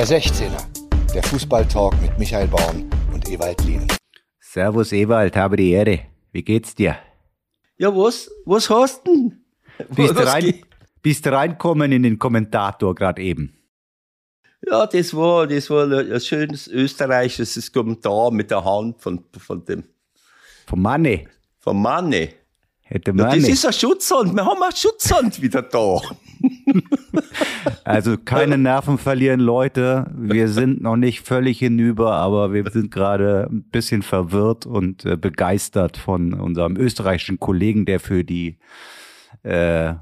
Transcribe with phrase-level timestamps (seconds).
[0.00, 3.86] Der 16er, der Fußballtalk mit Michael Baum und Ewald Lien.
[4.40, 5.98] Servus Ewald, habe die Ehre.
[6.32, 6.96] Wie geht's dir?
[7.76, 9.44] Ja, was, was hast denn?
[9.94, 10.64] Bist du Was rein, geht?
[11.02, 13.58] bist du reinkommen in den Kommentator gerade eben?
[14.66, 19.84] Ja, das war, das war ein schönes österreichisches Kommentar mit der Hand von, von dem,
[20.66, 21.26] Vom Manne.
[21.58, 22.30] vom Manne.
[22.92, 23.40] Hätte Ja, Manne.
[23.40, 24.34] das ist ein Schutzhund.
[24.34, 26.00] Wir haben einen Schutzhund wieder da.
[27.84, 30.10] also keine Nerven verlieren, Leute.
[30.12, 35.16] Wir sind noch nicht völlig hinüber, aber wir sind gerade ein bisschen verwirrt und äh,
[35.16, 38.58] begeistert von unserem österreichischen Kollegen, der für die
[39.44, 39.94] äh,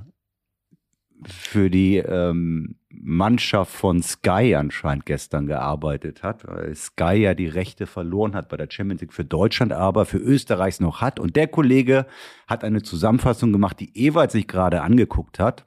[1.27, 7.87] für die ähm, Mannschaft von Sky anscheinend gestern gearbeitet hat, weil Sky ja die Rechte
[7.87, 11.21] verloren hat bei der Champions League für Deutschland, aber für Österreich noch hat.
[11.21, 12.07] Und der Kollege
[12.47, 15.67] hat eine Zusammenfassung gemacht, die Ewald sich gerade angeguckt hat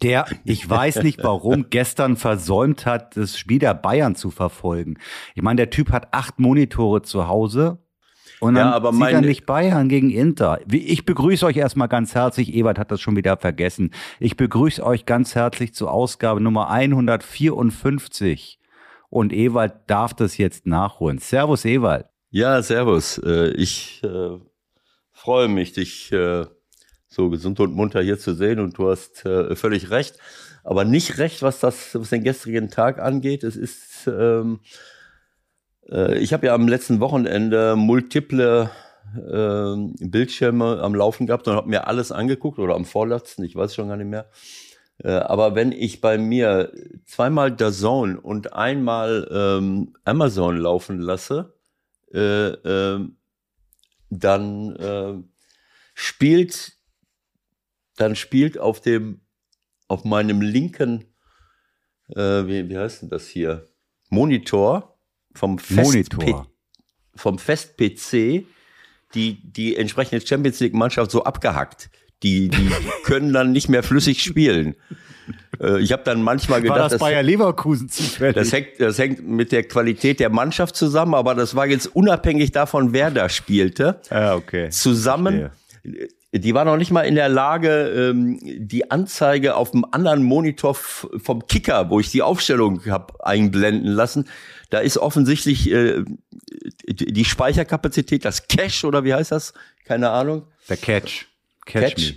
[0.00, 4.98] der, ich weiß nicht warum, gestern versäumt hat, das Spiel der Bayern zu verfolgen.
[5.34, 7.78] Ich meine, der Typ hat acht Monitore zu Hause
[8.42, 10.58] und dann Ja, aber er nicht Bayern gegen Inter.
[10.68, 12.52] Ich begrüße euch erstmal ganz herzlich.
[12.52, 13.92] Ewald hat das schon wieder vergessen.
[14.18, 18.58] Ich begrüße euch ganz herzlich zur Ausgabe Nummer 154.
[19.10, 21.18] Und Ewald darf das jetzt nachholen.
[21.18, 22.06] Servus, Ewald.
[22.30, 23.18] Ja, servus.
[23.18, 24.38] Äh, Ich äh,
[25.12, 26.44] freue mich, dich äh,
[27.06, 30.16] so gesund und munter hier zu sehen und du hast äh, völlig recht.
[30.64, 33.44] Aber nicht recht, was das, was den gestrigen Tag angeht.
[33.44, 34.58] Es ist, ähm,
[35.90, 38.70] äh, ich habe ja am letzten Wochenende multiple
[39.30, 43.74] ähm, Bildschirme am Laufen gehabt und habe mir alles angeguckt oder am vorletzten, ich weiß
[43.74, 44.30] schon gar nicht mehr.
[44.98, 46.72] Äh, aber wenn ich bei mir
[47.04, 51.54] zweimal DAZN und einmal ähm, Amazon laufen lasse,
[52.12, 53.16] äh, ähm,
[54.10, 55.14] dann äh,
[55.94, 56.72] spielt
[57.96, 59.20] dann spielt auf dem
[59.88, 61.04] auf meinem linken
[62.08, 63.66] äh, wie, wie heißt denn das hier
[64.10, 64.91] Monitor
[65.34, 66.16] vom Fest
[67.14, 68.44] vom Fest PC
[69.14, 71.90] die die entsprechende Champions League Mannschaft so abgehackt
[72.22, 72.70] die die
[73.04, 74.76] können dann nicht mehr flüssig spielen
[75.60, 78.34] äh, ich habe dann manchmal gedacht War das Bayer Leverkusen zufällig?
[78.34, 82.52] das hängt, das hängt mit der Qualität der Mannschaft zusammen, aber das war jetzt unabhängig
[82.52, 84.00] davon, wer da spielte.
[84.10, 84.70] ja, okay.
[84.70, 85.50] Zusammen,
[86.32, 90.74] die war noch nicht mal in der Lage, ähm, die Anzeige auf dem anderen Monitor
[90.74, 94.28] vom Kicker, wo ich die Aufstellung habe einblenden lassen,
[94.72, 96.02] da ist offensichtlich äh,
[96.88, 99.52] die Speicherkapazität, das Cache oder wie heißt das?
[99.84, 100.46] Keine Ahnung.
[100.70, 101.26] Der Catch.
[101.66, 102.10] Catch, Catch.
[102.12, 102.16] me.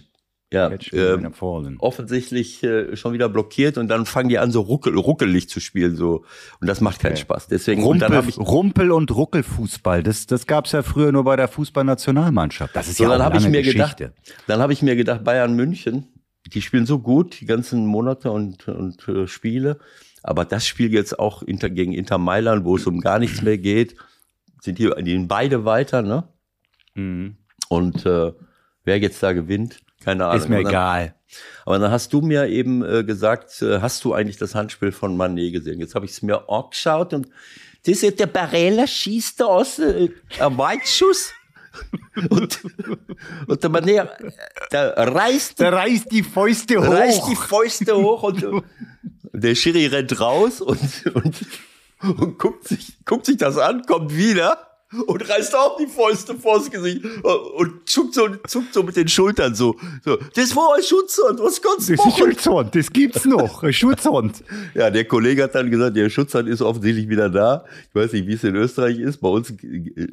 [0.53, 1.75] Ja, Catch me falling.
[1.79, 5.97] offensichtlich äh, schon wieder blockiert und dann fangen die an so ruckel, ruckelig zu spielen
[5.97, 6.23] so
[6.61, 7.47] und das macht keinen Spaß.
[7.47, 11.35] Deswegen und Rumpel, habe ich Rumpel und Ruckelfußball, das, das gab's ja früher nur bei
[11.35, 12.73] der Fußballnationalmannschaft.
[12.73, 13.95] Das ist so, ja dann auch habe ich lange mir Geschichte.
[14.13, 14.13] gedacht,
[14.47, 16.07] dann habe ich mir gedacht, Bayern München,
[16.53, 19.79] die spielen so gut die ganzen Monate und und äh, Spiele,
[20.27, 23.59] aber das Spiel jetzt auch Inter, gegen Inter Mailand, wo es um gar nichts mehr
[23.59, 23.95] geht,
[24.59, 26.27] sind die, die sind beide weiter, ne?
[26.95, 27.37] Mhm.
[27.69, 28.31] Und äh,
[28.83, 30.37] wer jetzt da gewinnt, keine Ahnung.
[30.37, 31.15] Ist mir dann, egal.
[31.63, 35.15] Aber dann hast du mir eben äh, gesagt, äh, hast du eigentlich das Handspiel von
[35.15, 35.79] Manet gesehen?
[35.79, 37.27] Jetzt habe ich es mir angeschaut und
[37.85, 40.09] das ist der Barella schießt da aus äh,
[40.39, 41.33] ein Weitschuss.
[42.29, 42.59] und,
[43.47, 44.31] und der Manet, äh,
[44.71, 46.93] der reißt, Der reißt die Fäuste hoch.
[46.93, 48.43] reißt die Fäuste hoch und
[49.35, 50.79] der Schiri rennt raus und,
[51.13, 51.45] und,
[52.01, 54.74] und guckt, sich, guckt sich das an, kommt wieder
[55.05, 59.55] und reißt auch die Fäuste vors Gesicht und zuckt so, zuckt so mit den Schultern
[59.55, 59.75] so.
[60.03, 62.31] so das war ein Schutzhund, was kannst du das ist ein?
[62.31, 63.63] Schutzhund, das gibt's noch.
[63.63, 64.43] Ein Schutzhund.
[64.73, 67.63] Ja, der Kollege hat dann gesagt, der Schutzhund ist offensichtlich wieder da.
[67.89, 69.17] Ich weiß nicht, wie es in Österreich ist.
[69.21, 69.53] Bei uns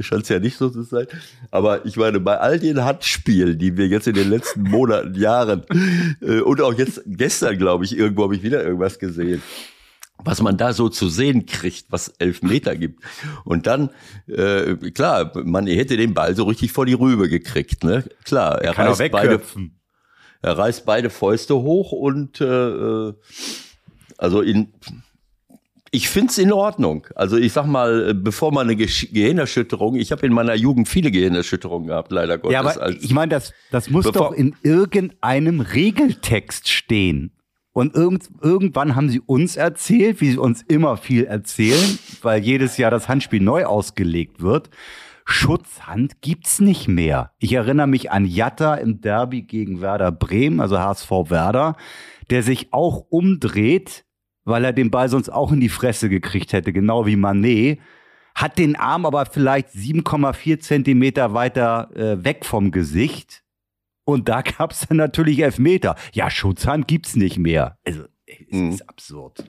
[0.01, 1.07] scheint es ja nicht so zu sein.
[1.51, 5.65] Aber ich meine, bei all den Handspielen, die wir jetzt in den letzten Monaten, Jahren
[6.21, 9.43] äh, und auch jetzt gestern, glaube ich, irgendwo habe ich wieder irgendwas gesehen.
[10.25, 13.03] Was man da so zu sehen kriegt, was elf Meter gibt.
[13.45, 13.91] Und dann,
[14.27, 18.05] äh, klar, man hätte den Ball so richtig vor die Rübe gekriegt, ne?
[18.25, 19.41] Klar, er Kann reißt beide
[20.43, 23.15] er reißt beide Fäuste hoch und äh, äh,
[24.19, 24.73] also in
[25.95, 27.07] ich find's in Ordnung.
[27.15, 31.11] Also ich sag mal, äh, bevor man eine Gehirnerschütterung, ich habe in meiner Jugend viele
[31.11, 32.55] Gehirnerschütterungen gehabt, leider Gottes.
[32.55, 37.33] Ja, aber ich meine, das, das muss doch in irgendeinem Regeltext stehen.
[37.73, 42.77] Und irgend, irgendwann haben sie uns erzählt, wie sie uns immer viel erzählen, weil jedes
[42.77, 44.69] Jahr das Handspiel neu ausgelegt wird.
[45.25, 47.33] Schutzhand gibt's nicht mehr.
[47.39, 51.77] Ich erinnere mich an Jatta im Derby gegen Werder Bremen, also HSV Werder,
[52.31, 54.05] der sich auch umdreht,
[54.45, 57.79] weil er den Ball sonst auch in die Fresse gekriegt hätte, genau wie Manet,
[58.35, 63.42] hat den Arm aber vielleicht 7,4 Zentimeter weiter äh, weg vom Gesicht.
[64.05, 65.95] Und da gab's dann natürlich Elfmeter.
[66.13, 67.79] Ja, Schutzhand gibt's nicht mehr.
[67.85, 68.71] Also, es Mhm.
[68.71, 69.45] ist absurd.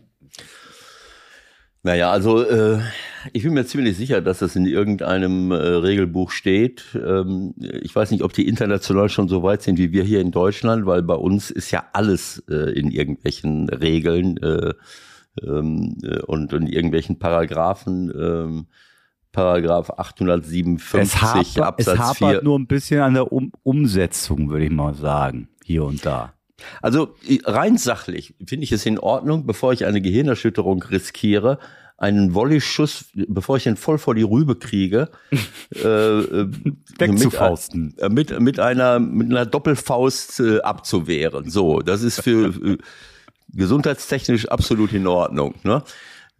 [1.85, 2.79] Naja, also äh,
[3.33, 6.85] ich bin mir ziemlich sicher, dass das in irgendeinem äh, Regelbuch steht.
[6.95, 10.31] Ähm, ich weiß nicht, ob die international schon so weit sind wie wir hier in
[10.31, 14.73] Deutschland, weil bei uns ist ja alles äh, in irgendwelchen Regeln äh,
[15.45, 18.65] ähm, äh, und in irgendwelchen Paragraphen.
[19.33, 24.65] Paragraph 857 es hapert, Absatz es hapert nur ein bisschen an der um Umsetzung, würde
[24.65, 26.33] ich mal sagen, hier und da.
[26.81, 31.59] Also rein sachlich finde ich es in Ordnung, bevor ich eine Gehirnerschütterung riskiere,
[31.97, 35.09] einen Volley-Schuss, bevor ich ihn voll vor die Rübe kriege,
[35.75, 36.47] äh, äh
[36.99, 37.95] wegzufausten.
[38.09, 41.49] Mit, mit, mit, einer, mit einer Doppelfaust äh, abzuwehren.
[41.49, 42.77] So, das ist für äh,
[43.49, 45.55] gesundheitstechnisch absolut in Ordnung.
[45.63, 45.83] Ne?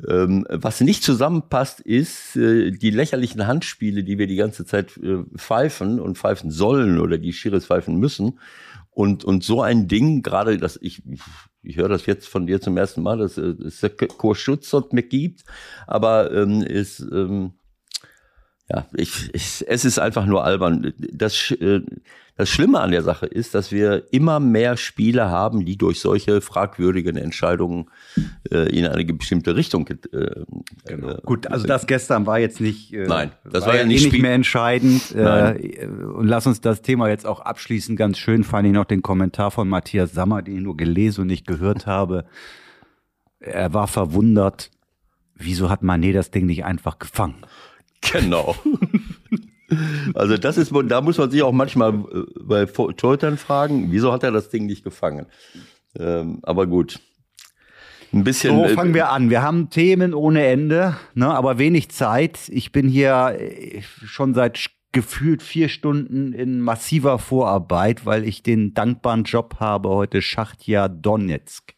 [0.08, 5.24] Ähm, was nicht zusammenpasst, ist äh, die lächerlichen Handspiele, die wir die ganze Zeit äh,
[5.36, 8.40] pfeifen und pfeifen sollen oder die Schiris pfeifen müssen.
[8.92, 11.02] Und, und so ein Ding, gerade das, ich,
[11.64, 13.82] ich höre das jetzt von dir zum ersten Mal, dass es
[14.18, 15.44] Kurschutz dort mir gibt,
[15.88, 17.54] aber ähm, ist, ähm,
[18.70, 20.94] ja, ich, ich, es ist einfach nur albern.
[20.98, 21.82] Das, äh,
[22.36, 26.42] das Schlimme an der Sache ist, dass wir immer mehr Spiele haben, die durch solche
[26.42, 27.92] fragwürdigen Entscheidungen
[28.52, 29.88] äh, in eine bestimmte Richtung.
[29.88, 29.96] Äh,
[30.86, 31.10] genau.
[31.10, 32.92] Äh, Gut, also das gestern war jetzt nicht.
[32.92, 35.12] Äh, Nein, das war, war ja nicht, eh nicht mehr entscheidend.
[35.12, 37.96] Äh, und lass uns das Thema jetzt auch abschließen.
[37.96, 41.28] Ganz schön fand ich noch den Kommentar von Matthias Sammer, den ich nur gelesen und
[41.28, 42.26] nicht gehört habe.
[43.40, 44.72] Er war verwundert.
[45.36, 47.46] Wieso hat Manet das Ding nicht einfach gefangen?
[48.12, 48.56] Genau.
[50.14, 54.24] Also das ist, da muss man sich auch manchmal äh, bei Torhütern fragen, wieso hat
[54.24, 55.26] er das Ding nicht gefangen?
[55.98, 57.00] Ähm, aber gut.
[58.14, 58.56] Ein bisschen.
[58.56, 59.30] So äh, fangen wir an.
[59.30, 62.50] Wir haben Themen ohne Ende, ne, aber wenig Zeit.
[62.50, 68.76] Ich bin hier äh, schon seit gefühlt vier Stunden in massiver Vorarbeit, weil ich den
[68.76, 71.74] dankbaren Job habe, heute Schachtja Donetsk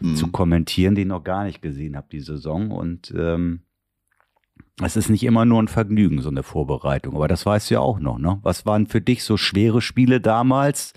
[0.00, 0.16] mhm.
[0.16, 2.72] zu kommentieren, den ich noch gar nicht gesehen habe, die Saison.
[2.72, 3.60] Und ähm,
[4.82, 7.14] es ist nicht immer nur ein Vergnügen, so eine Vorbereitung.
[7.14, 8.38] Aber das weißt du ja auch noch, ne?
[8.42, 10.94] Was waren für dich so schwere Spiele damals?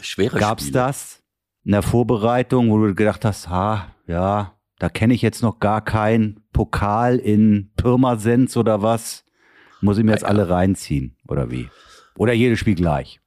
[0.00, 0.78] Schwere Gab's Spiele?
[0.78, 1.22] das
[1.64, 5.82] in der Vorbereitung, wo du gedacht hast, ha, ja, da kenne ich jetzt noch gar
[5.82, 9.24] keinen Pokal in Pirmasens oder was?
[9.80, 11.68] Muss ich mir jetzt alle reinziehen, oder wie?
[12.16, 13.20] Oder jedes Spiel gleich?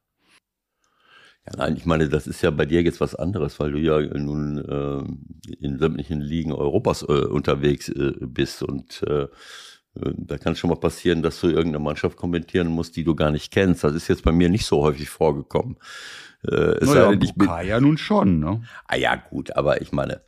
[1.46, 4.00] Ja, nein, ich meine, das ist ja bei dir jetzt was anderes, weil du ja
[4.00, 9.28] nun äh, in sämtlichen Ligen Europas äh, unterwegs äh, bist und äh, äh
[10.16, 13.32] da kann es schon mal passieren, dass du irgendeine Mannschaft kommentieren musst, die du gar
[13.32, 13.82] nicht kennst.
[13.82, 15.78] Das ist jetzt bei mir nicht so häufig vorgekommen.
[16.46, 18.62] Äh, es naja, sei denn, ich bin, ja nun schon, ne?
[18.86, 20.22] Ah ja, gut, aber ich meine,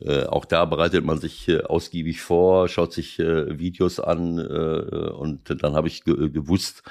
[0.00, 5.10] äh, auch da bereitet man sich äh, ausgiebig vor, schaut sich äh, Videos an äh,
[5.10, 6.82] und dann habe ich ge gewusst,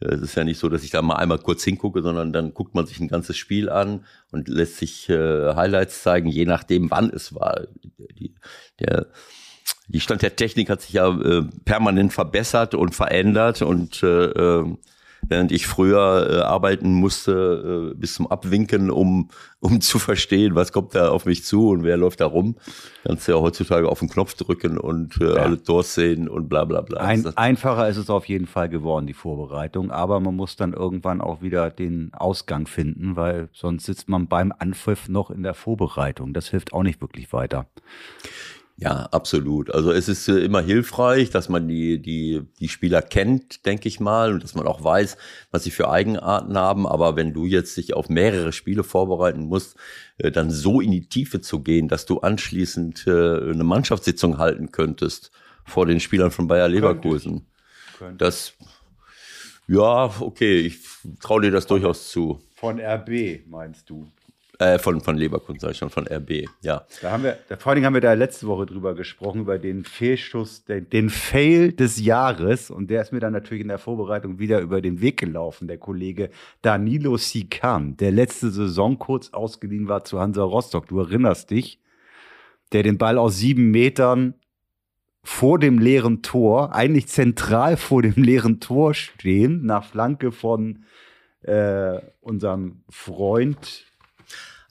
[0.00, 2.74] es ist ja nicht so, dass ich da mal einmal kurz hingucke, sondern dann guckt
[2.74, 7.10] man sich ein ganzes Spiel an und lässt sich äh, Highlights zeigen, je nachdem, wann
[7.10, 7.66] es war.
[8.18, 8.34] Die,
[8.80, 9.06] der,
[9.88, 14.78] die Stand der Technik hat sich ja äh, permanent verbessert und verändert und äh, ähm,
[15.28, 19.30] während ich früher äh, arbeiten musste äh, bis zum Abwinken, um,
[19.60, 22.56] um zu verstehen, was kommt da auf mich zu und wer läuft da rum.
[23.04, 25.42] Kannst du ja heutzutage auf den Knopf drücken und äh, ja.
[25.42, 27.00] alle durchsehen und bla bla bla.
[27.00, 31.20] Ein, einfacher ist es auf jeden Fall geworden, die Vorbereitung, aber man muss dann irgendwann
[31.20, 36.32] auch wieder den Ausgang finden, weil sonst sitzt man beim Anpfiff noch in der Vorbereitung.
[36.32, 37.66] Das hilft auch nicht wirklich weiter.
[38.76, 39.72] Ja, absolut.
[39.72, 44.00] Also es ist äh, immer hilfreich, dass man die, die, die Spieler kennt, denke ich
[44.00, 45.16] mal, und dass man auch weiß,
[45.52, 46.86] was sie für Eigenarten haben.
[46.86, 49.76] Aber wenn du jetzt dich auf mehrere Spiele vorbereiten musst,
[50.18, 54.72] äh, dann so in die Tiefe zu gehen, dass du anschließend äh, eine Mannschaftssitzung halten
[54.72, 55.30] könntest
[55.64, 57.46] vor den Spielern von Bayer Leverkusen.
[57.96, 58.24] Könnte.
[58.24, 58.54] Das,
[59.68, 60.80] ja, okay, ich
[61.20, 62.40] traue dir das durchaus zu.
[62.56, 64.08] Von RB meinst du?
[64.60, 66.86] Äh, von, von Leverkusen, sag ich schon, von RB, ja.
[67.02, 69.84] Da haben wir, da, vor Dingen haben wir da letzte Woche drüber gesprochen, über den
[69.84, 72.70] Fehlschuss, den, den Fail des Jahres.
[72.70, 75.78] Und der ist mir dann natürlich in der Vorbereitung wieder über den Weg gelaufen, der
[75.78, 76.30] Kollege
[76.62, 80.86] Danilo Sikan, der letzte Saison kurz ausgeliehen war zu Hansa Rostock.
[80.86, 81.80] Du erinnerst dich,
[82.72, 84.34] der den Ball aus sieben Metern
[85.24, 90.84] vor dem leeren Tor, eigentlich zentral vor dem leeren Tor stehen, nach Flanke von
[91.42, 93.86] äh, unserem Freund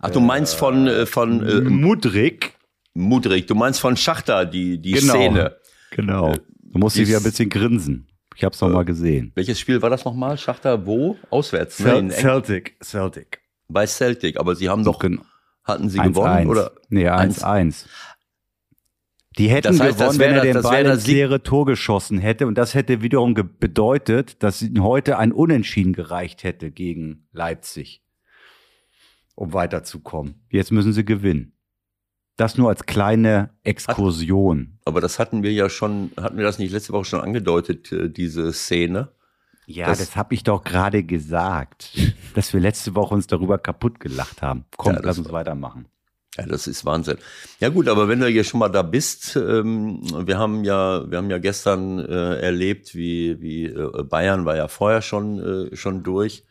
[0.03, 2.57] Ach, du meinst von, äh, von äh, Mudrik?
[2.93, 5.55] Mudrik, du meinst von Schachter, die, die genau, Szene.
[5.91, 6.33] Genau.
[6.61, 8.09] Du musst dich wieder ein bisschen grinsen.
[8.35, 9.31] Ich hab's noch äh, mal gesehen.
[9.35, 10.37] Welches Spiel war das nochmal?
[10.37, 11.17] Schachter wo?
[11.29, 12.09] Auswärts, ne?
[12.09, 12.75] Celtic.
[12.83, 13.39] Celtic.
[13.69, 15.21] Bei Celtic, aber sie haben doch, genau.
[15.63, 16.49] hatten sie 1 gewonnen, 1.
[16.49, 16.73] oder?
[16.89, 17.85] Nee, 1-1.
[19.37, 22.45] Die hätten das heißt, gewonnen, wenn er den Ball ins leere Tor geschossen hätte.
[22.45, 28.02] Und das hätte wiederum bedeutet, dass heute ein Unentschieden gereicht hätte gegen Leipzig
[29.35, 30.35] um weiterzukommen.
[30.49, 31.53] Jetzt müssen sie gewinnen.
[32.37, 34.79] Das nur als kleine Exkursion.
[34.85, 38.09] Aber das hatten wir ja schon, hatten wir das nicht letzte Woche schon angedeutet, äh,
[38.09, 39.09] diese Szene?
[39.65, 41.91] Ja, das, das habe ich doch gerade gesagt,
[42.35, 44.65] dass wir letzte Woche uns darüber kaputt gelacht haben.
[44.77, 45.85] Komm, Ja, lass uns war- weitermachen.
[46.35, 47.17] Ja, das ist Wahnsinn.
[47.59, 51.19] Ja gut, aber wenn du hier schon mal da bist, ähm, wir haben ja, wir
[51.19, 56.01] haben ja gestern äh, erlebt, wie wie äh, Bayern war ja vorher schon äh, schon
[56.01, 56.43] durch.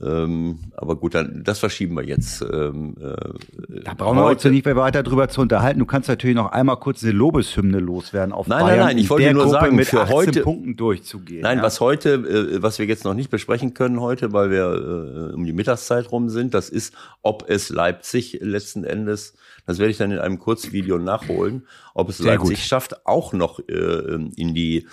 [0.00, 2.40] Ähm, aber gut, dann das verschieben wir jetzt.
[2.42, 5.80] Ähm, äh, Da brauchen wir uns ja nicht mehr weiter drüber zu unterhalten.
[5.80, 8.86] Du kannst natürlich noch einmal kurz eine Lobeshymne loswerden auf Nein, nein, Bayern.
[8.86, 11.42] nein, ich in wollte nur Gruppe sagen, mit für 18 heute- Punkten durchzugehen.
[11.42, 11.64] Nein, ja.
[11.64, 15.44] was heute, äh, was wir jetzt noch nicht besprechen können heute, weil wir äh, um
[15.44, 19.34] die Mittagszeit rum sind, das ist, ob es Leipzig letzten Endes,
[19.66, 22.66] das werde ich dann in einem Kurzvideo nachholen, ob es Sehr Leipzig gut.
[22.66, 24.86] schafft, auch noch äh, in die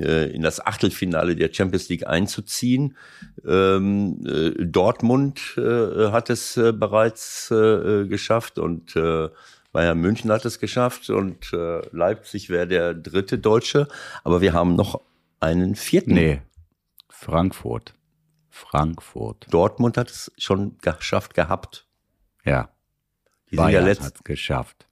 [0.00, 2.96] in das Achtelfinale der Champions League einzuziehen.
[3.46, 9.28] Ähm, äh, Dortmund äh, hat es äh, bereits äh, geschafft und äh,
[9.72, 13.86] Bayern München hat es geschafft und äh, Leipzig wäre der dritte Deutsche.
[14.24, 15.00] Aber wir haben noch
[15.40, 16.14] einen vierten.
[16.14, 16.40] Nee,
[17.10, 17.94] Frankfurt.
[18.50, 19.46] Frankfurt.
[19.50, 21.86] Dortmund hat es schon geschafft gehabt.
[22.44, 22.70] Ja,
[23.50, 24.86] Die sind ja Bayern letzt hat's geschafft.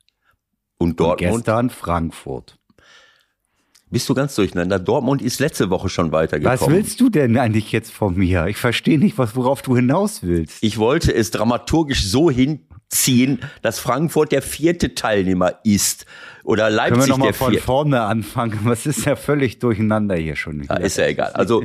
[0.78, 1.36] und Und Dortmund.
[1.36, 2.58] gestern Frankfurt.
[3.88, 4.80] Bist du ganz durcheinander?
[4.80, 6.60] Dortmund ist letzte Woche schon weitergekommen.
[6.60, 8.46] Was willst du denn eigentlich jetzt von mir?
[8.46, 10.58] Ich verstehe nicht, was, worauf du hinaus willst.
[10.60, 16.04] Ich wollte es dramaturgisch so hinziehen, dass Frankfurt der vierte Teilnehmer ist
[16.42, 17.64] oder Können wir Leipzig nochmal der von vierte.
[17.64, 18.58] vorne anfangen?
[18.64, 20.64] Was ist ja völlig durcheinander hier schon.
[20.64, 21.30] Ja, ist ja egal.
[21.34, 21.64] Also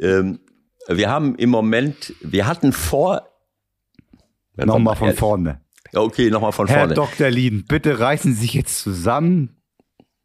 [0.00, 0.40] ähm,
[0.88, 3.28] wir haben im Moment, wir hatten vor.
[4.56, 5.60] Nochmal von vorne.
[5.94, 6.94] Okay, nochmal von Herr vorne.
[6.94, 7.30] Dr.
[7.30, 9.61] Lien, bitte reißen Sie sich jetzt zusammen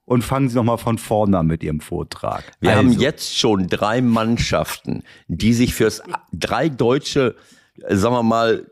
[0.07, 2.45] und fangen Sie nochmal von vorne an mit Ihrem Vortrag.
[2.61, 7.35] Wir also, haben jetzt schon drei Mannschaften, die sich fürs drei deutsche,
[7.81, 8.71] äh, sagen wir mal,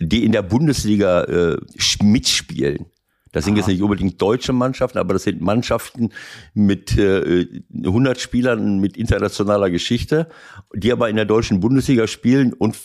[0.00, 1.56] die in der Bundesliga äh,
[2.02, 2.86] mitspielen.
[3.30, 6.10] Das sind jetzt nicht unbedingt deutsche Mannschaften, aber das sind Mannschaften
[6.52, 10.28] mit äh, 100 Spielern mit internationaler Geschichte,
[10.74, 12.76] die aber in der deutschen Bundesliga spielen und,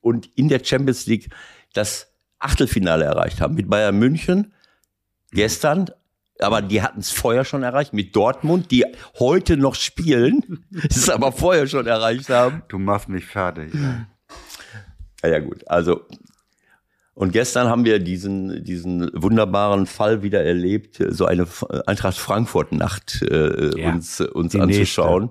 [0.00, 1.28] und in der Champions League
[1.74, 2.08] das
[2.40, 3.54] Achtelfinale erreicht haben.
[3.54, 4.52] Mit Bayern München
[5.30, 5.90] gestern,
[6.38, 7.92] aber die hatten es vorher schon erreicht.
[7.92, 8.84] Mit Dortmund, die
[9.18, 12.62] heute noch spielen, es aber vorher schon erreicht haben.
[12.68, 13.72] Du machst mich fertig.
[15.22, 16.00] Ja, ja gut, also
[17.14, 21.46] und gestern haben wir diesen, diesen wunderbaren Fall wieder erlebt, so eine
[21.86, 25.30] Eintracht Frankfurt-Nacht äh, Ja, uns, uns die anzuschauen.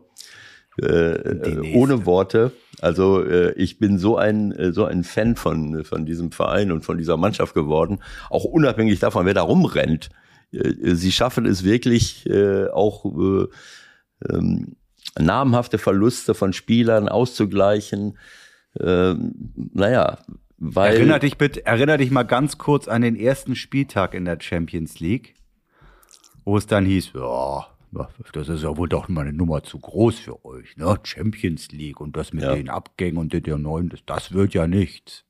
[0.80, 1.76] Die Äh, nächste.
[1.76, 2.52] ohne Worte.
[2.82, 6.86] Also äh, ich bin so ein äh, so ein Fan von von diesem Verein und
[6.86, 10.10] von dieser Mannschaft geworden, auch unabhängig davon, wer da rumrennt.
[10.52, 13.48] Äh, sie schaffen es wirklich äh, auch äh,
[14.30, 14.76] ähm,
[15.20, 18.18] namhafte Verluste von Spielern auszugleichen.
[18.80, 19.34] Ähm,
[19.74, 20.20] naja,
[20.58, 24.40] weil Erinner dich bitte, erinner dich mal ganz kurz an den ersten Spieltag in der
[24.40, 25.34] Champions League,
[26.46, 27.68] wo es dann hieß, ja,
[28.32, 30.98] das ist ja wohl doch mal eine Nummer zu groß für euch, ne?
[31.04, 32.56] Champions League und das mit Ja.
[32.56, 35.26] den Abgängen und den neuen, das, das wird ja nichts.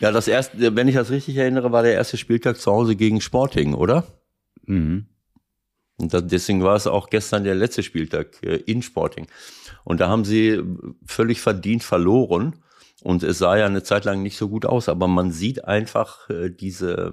[0.00, 3.20] Ja das erste, wenn ich das richtig erinnere, war der erste Spieltag zu Hause gegen
[3.20, 4.06] Sporting, oder?
[4.66, 5.06] Mhm.
[5.98, 9.26] Und deswegen war es auch gestern der letzte Spieltag äh, in Sporting.
[9.84, 10.62] Und da haben sie
[11.06, 12.56] völlig verdient verloren.
[13.02, 16.28] Und es sah ja eine Zeit lang nicht so gut aus, aber man sieht einfach
[16.28, 17.12] äh, diese,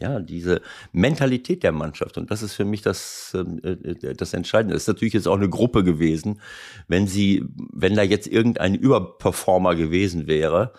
[0.00, 0.62] ja, diese
[0.92, 2.16] Mentalität der Mannschaft.
[2.16, 4.76] Und das ist für mich das, ähm, äh, das Entscheidende.
[4.76, 6.40] Es ist natürlich jetzt auch eine Gruppe gewesen.
[6.88, 10.72] Wenn sie, wenn da jetzt irgendein Überperformer gewesen wäre,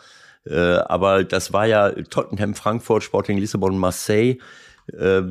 [0.46, 4.38] äh, aber das war ja Tottenham, Frankfurt, Sporting Lissabon, Marseille,
[4.92, 5.24] äh,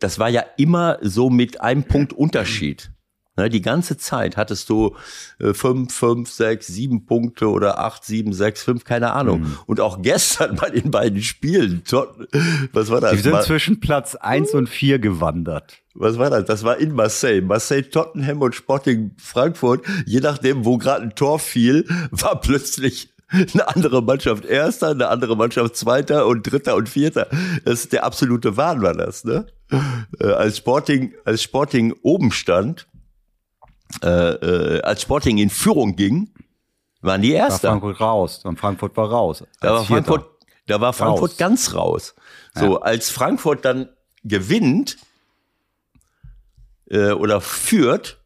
[0.00, 2.90] das war ja immer so mit einem Punkt Unterschied.
[3.38, 4.96] Ne, die ganze Zeit hattest du
[5.38, 9.40] äh, fünf, fünf, sechs, sieben Punkte oder acht, sieben, sechs, fünf, keine Ahnung.
[9.40, 9.58] Mhm.
[9.66, 11.82] Und auch gestern bei den beiden Spielen,
[12.72, 13.12] was war das?
[13.12, 15.82] Die sind Ma- zwischen Platz 1 und 4 gewandert.
[15.92, 16.46] was war das?
[16.46, 17.42] Das war in Marseille.
[17.42, 19.84] Marseille, Tottenham und Sporting Frankfurt.
[20.06, 25.36] Je nachdem, wo gerade ein Tor fiel, war plötzlich eine andere Mannschaft Erster, eine andere
[25.36, 27.28] Mannschaft Zweiter und Dritter und Vierter.
[27.64, 29.46] Das ist der absolute Wahn, war das, ne?
[30.20, 32.86] Äh, als Sporting, als Sporting oben stand,
[34.02, 36.32] äh, äh, als Sporting in Führung ging,
[37.00, 37.70] waren die War Erster.
[37.70, 38.44] Frankfurt raus.
[38.44, 39.44] Und Frankfurt war raus.
[39.60, 39.84] Da war.
[39.84, 40.24] Frankfurt,
[40.66, 41.36] da war Frankfurt Raus.
[41.36, 42.14] ganz raus.
[42.54, 43.88] So, als Frankfurt dann
[44.24, 44.96] gewinnt
[46.86, 48.18] äh, oder führt,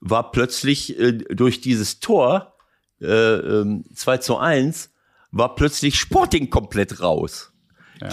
[0.00, 2.53] war plötzlich äh, durch dieses Tor
[3.00, 4.90] äh, ähm, 2 zu 1,
[5.30, 7.52] war plötzlich Sporting komplett raus.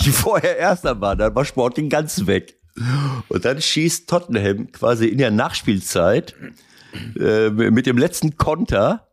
[0.06, 2.58] Die vorher Erster waren, dann war Sporting ganz weg.
[3.28, 6.36] Und dann schießt Tottenham quasi in der Nachspielzeit
[7.20, 9.08] äh, mit dem letzten Konter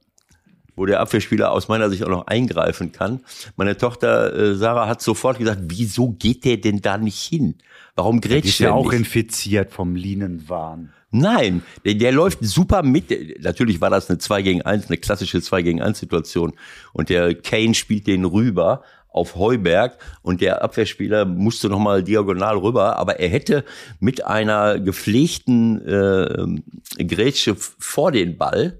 [0.78, 3.20] wo der Abwehrspieler aus meiner Sicht auch noch eingreifen kann.
[3.56, 7.56] Meine Tochter äh, Sarah hat sofort gesagt, wieso geht der denn da nicht hin?
[7.96, 9.00] Warum grätscht ist der ja auch nicht?
[9.00, 10.92] infiziert vom Linenwahn.
[11.10, 13.42] Nein, der, der läuft super mit.
[13.42, 16.52] Natürlich war das eine 2 gegen 1, eine klassische 2 gegen 1 Situation.
[16.92, 22.96] Und der Kane spielt den rüber auf Heuberg und der Abwehrspieler musste nochmal diagonal rüber,
[22.96, 23.64] aber er hätte
[24.00, 28.78] mit einer gepflegten äh, Grätsche vor den Ball,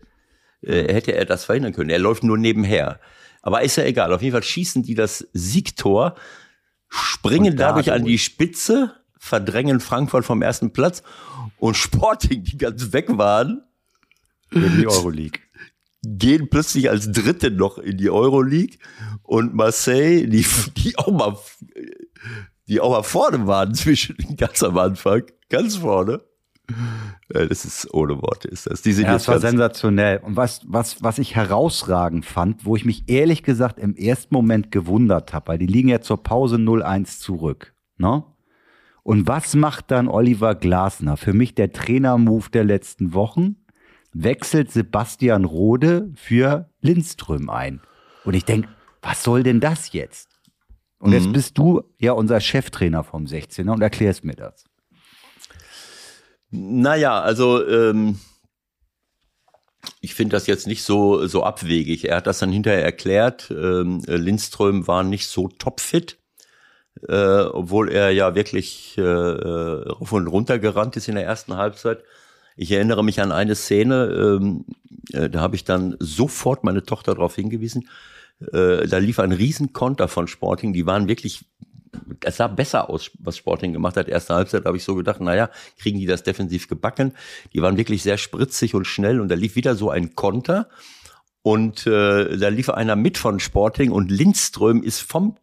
[0.62, 1.90] äh, hätte er das verhindern können.
[1.90, 3.00] Er läuft nur nebenher.
[3.40, 4.12] Aber ist ja egal.
[4.12, 6.14] Auf jeden Fall schießen die das Siegtor,
[6.88, 11.02] springen dadurch an die Spitze, verdrängen Frankfurt vom ersten Platz
[11.58, 13.62] und Sporting, die ganz weg waren,
[14.50, 15.40] In die Euroleague.
[16.02, 18.78] gehen plötzlich als Dritte noch in die Euroleague
[19.22, 20.44] und Marseille, die,
[20.76, 21.36] die auch mal,
[22.68, 26.22] die auch mal vorne waren zwischen ganz am Anfang, ganz vorne.
[27.34, 28.82] Ja, Das ist ohne Worte, ist das.
[28.82, 30.18] Die sind Ja, es war sensationell.
[30.18, 34.70] Und was, was, was ich herausragend fand, wo ich mich ehrlich gesagt im ersten Moment
[34.70, 37.74] gewundert habe, weil die liegen ja zur Pause 0-1 zurück.
[37.96, 38.22] Ne?
[39.02, 41.16] Und was macht dann Oliver Glasner?
[41.16, 43.56] Für mich der Trainer-Move der letzten Wochen.
[44.12, 47.80] Wechselt Sebastian Rode für Lindström ein.
[48.24, 48.68] Und ich denke,
[49.02, 50.28] was soll denn das jetzt?
[50.98, 54.64] Und jetzt bist du ja unser Cheftrainer vom 16er und erklärst mir das.
[56.50, 58.18] Naja, also ähm,
[60.00, 62.08] ich finde das jetzt nicht so, so abwegig.
[62.08, 63.50] Er hat das dann hinterher erklärt.
[63.50, 66.17] Ähm, Lindström war nicht so topfit,
[67.06, 71.56] äh, obwohl er ja wirklich äh, äh, rauf und runter gerannt ist in der ersten
[71.56, 72.02] Halbzeit.
[72.56, 74.64] Ich erinnere mich an eine Szene, ähm,
[75.12, 77.88] äh, da habe ich dann sofort meine Tochter darauf hingewiesen.
[78.40, 80.72] Äh, da lief ein Riesenkonter von Sporting.
[80.72, 81.44] Die waren wirklich
[82.24, 84.08] es sah besser aus, was Sporting gemacht hat.
[84.08, 87.14] Erste Halbzeit habe ich so gedacht, naja, kriegen die das defensiv gebacken.
[87.52, 90.68] Die waren wirklich sehr spritzig und schnell und da lief wieder so ein Konter
[91.42, 95.36] und äh, da lief einer mit von Sporting und Lindström ist vom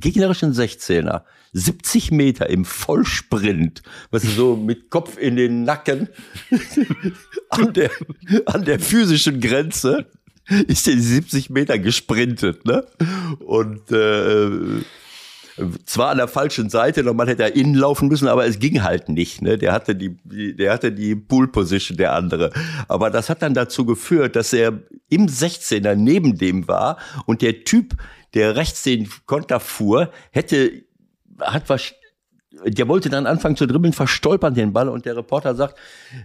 [0.00, 6.08] gegnerischen 16er 70 Meter im Vollsprint, was so mit Kopf in den Nacken
[7.50, 7.90] an der,
[8.46, 10.06] an der physischen Grenze
[10.66, 12.84] ist der 70 Meter gesprintet, ne?
[13.40, 14.82] Und äh,
[15.84, 19.08] zwar an der falschen Seite, normal hätte er innen laufen müssen, aber es ging halt
[19.08, 19.42] nicht.
[19.42, 19.58] Ne?
[19.58, 20.16] Der hatte die,
[20.56, 22.52] der hatte die Pool Position, der andere.
[22.86, 27.64] Aber das hat dann dazu geführt, dass er im 16er neben dem war und der
[27.64, 27.96] Typ,
[28.34, 30.84] der rechts den Konter fuhr, hätte,
[31.40, 31.94] hat was,
[32.64, 35.78] der wollte dann anfangen zu dribbeln, verstolpern den Ball und der Reporter sagt,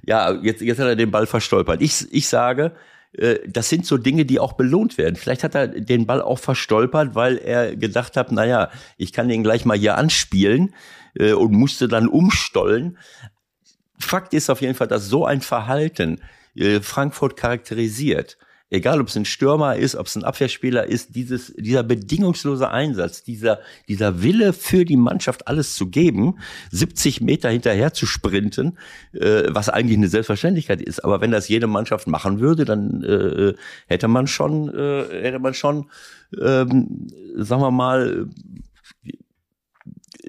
[0.06, 1.82] ja, jetzt, jetzt hat er den Ball verstolpert.
[1.82, 2.74] Ich, ich sage,
[3.14, 5.16] äh, das sind so Dinge, die auch belohnt werden.
[5.16, 9.44] Vielleicht hat er den Ball auch verstolpert, weil er gedacht hat, naja, ich kann den
[9.44, 10.74] gleich mal hier anspielen
[11.16, 12.98] äh, und musste dann umstollen.
[14.00, 16.22] Fakt ist auf jeden Fall, dass so ein Verhalten
[16.56, 18.38] äh, Frankfurt charakterisiert.
[18.70, 23.24] Egal, ob es ein Stürmer ist, ob es ein Abwehrspieler ist, dieses, dieser bedingungslose Einsatz,
[23.24, 26.40] dieser, dieser Wille für die Mannschaft alles zu geben,
[26.72, 28.80] 70 Meter hinterher zu sprinten,
[29.14, 31.04] äh, was eigentlich eine Selbstverständlichkeit ist.
[31.04, 33.54] Aber wenn das jede Mannschaft machen würde, dann äh,
[33.88, 35.92] hätte man schon, äh, hätte man schon,
[36.42, 38.28] ähm, sagen wir mal,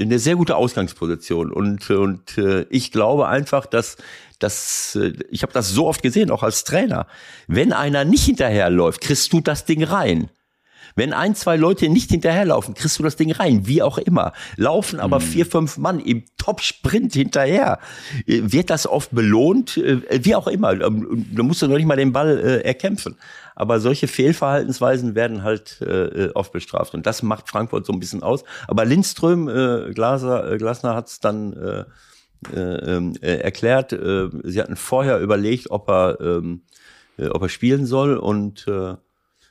[0.01, 3.97] eine sehr gute Ausgangsposition und und äh, ich glaube einfach, dass
[4.39, 7.07] dass äh, ich habe das so oft gesehen, auch als Trainer.
[7.47, 10.31] Wenn einer nicht hinterherläuft, kriegst du das Ding rein.
[10.97, 14.33] Wenn ein, zwei Leute nicht hinterherlaufen, kriegst du das Ding rein, wie auch immer.
[14.57, 17.79] Laufen aber vier, fünf Mann im Top-Sprint hinterher,
[18.27, 20.73] äh, wird das oft belohnt, äh, wie auch immer.
[20.81, 23.17] Ähm, Da musst du noch nicht mal den Ball äh, erkämpfen.
[23.57, 26.95] Aber solche Fehlverhaltensweisen werden halt äh, oft bestraft.
[26.95, 28.45] Und das macht Frankfurt so ein bisschen aus.
[28.67, 31.85] Aber Lindström, äh, Glaser, äh, Glasner hat es dann äh,
[32.53, 33.93] äh, ähm, äh, erklärt.
[33.93, 36.63] Äh, sie hatten vorher überlegt, ob er, ähm,
[37.17, 38.17] äh, ob er spielen soll.
[38.17, 38.95] Und äh,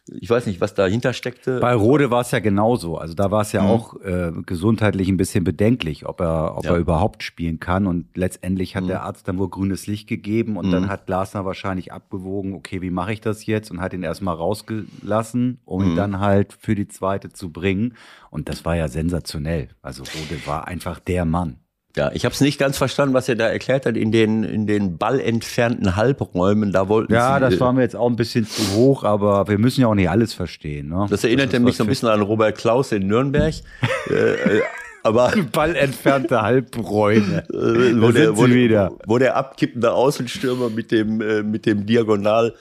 [0.07, 1.59] ich weiß nicht, was dahinter steckte.
[1.59, 2.97] Bei Rode war es ja genauso.
[2.97, 6.71] Also da war es ja auch äh, gesundheitlich ein bisschen bedenklich, ob er, ob Ja.
[6.71, 7.87] er überhaupt spielen kann.
[7.87, 11.93] Und letztendlich hat der Arzt dann wohl grünes Licht gegeben und dann hat Glasner wahrscheinlich
[11.93, 13.71] abgewogen, okay, wie mache ich das jetzt?
[13.71, 17.93] Und hat ihn erstmal rausgelassen, um ihn dann halt für die zweite zu bringen.
[18.29, 19.69] Und das war ja sensationell.
[19.81, 21.57] Also Rode war einfach der Mann.
[21.95, 24.65] Ja, ich habe es nicht ganz verstanden, was er da erklärt hat in den in
[24.65, 26.71] den ballentfernten Halbräumen.
[26.71, 29.47] Da wollten Ja, sie, das äh, war mir jetzt auch ein bisschen zu hoch, aber
[29.47, 30.89] wir müssen ja auch nicht alles verstehen.
[30.89, 31.05] Ne?
[31.09, 33.53] Das erinnerte ist mich so ein bisschen an Robert Klaus in Nürnberg.
[34.09, 34.61] äh,
[35.03, 37.43] aber Ballentfernte Halbräume.
[37.53, 38.91] äh, wo, der, wo, wieder.
[39.05, 42.53] wo der abkippende Außenstürmer mit dem äh, mit dem diagonal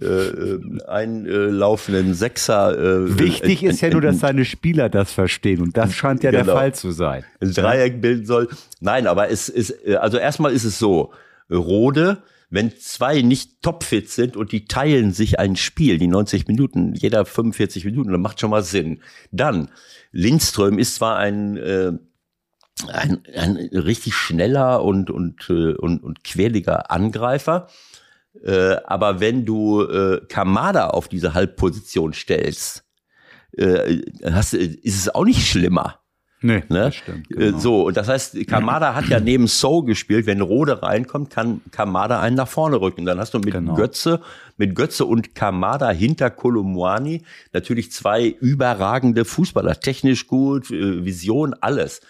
[0.00, 2.78] äh, äh, einlaufenden Sechser.
[2.78, 5.60] Äh, Wichtig ist ja nur, dass seine Spieler das verstehen.
[5.60, 6.54] Und das scheint ja der Genau.
[6.54, 7.24] Fall zu sein.
[7.40, 8.48] ein Dreieck bilden soll.
[8.80, 11.12] Nein, aber es ist, äh, also erstmal ist es so,
[11.50, 12.18] Rode
[12.50, 17.24] wenn zwei nicht topfit sind und die teilen sich ein Spiel, die 90 Minuten, jeder
[17.24, 19.02] 45 Minuten, dann macht schon mal Sinn.
[19.30, 19.70] Dann,
[20.12, 21.92] Lindström ist zwar ein, äh,
[22.88, 27.68] ein, ein richtig schneller und, und, äh, und, und quäliger Angreifer,
[28.44, 32.84] äh, aber wenn du äh, Kamada auf diese Halbposition stellst,
[33.56, 36.00] äh, hast, ist es auch nicht schlimmer.
[36.40, 36.84] Nee, Ne?
[36.84, 37.30] das stimmt.
[37.30, 37.58] Äh, Genau.
[37.58, 40.26] So, und das heißt, Kamada hat ja neben So gespielt.
[40.26, 43.04] Wenn Rode reinkommt, kann Kamada einen nach vorne rücken.
[43.06, 43.74] Dann hast du mit Genau.
[43.74, 44.20] Götze,
[44.56, 47.22] mit Götze und Kamada hinter Kolumwani
[47.52, 49.80] natürlich zwei überragende Fußballer.
[49.80, 52.00] Technisch gut, äh, Vision, alles.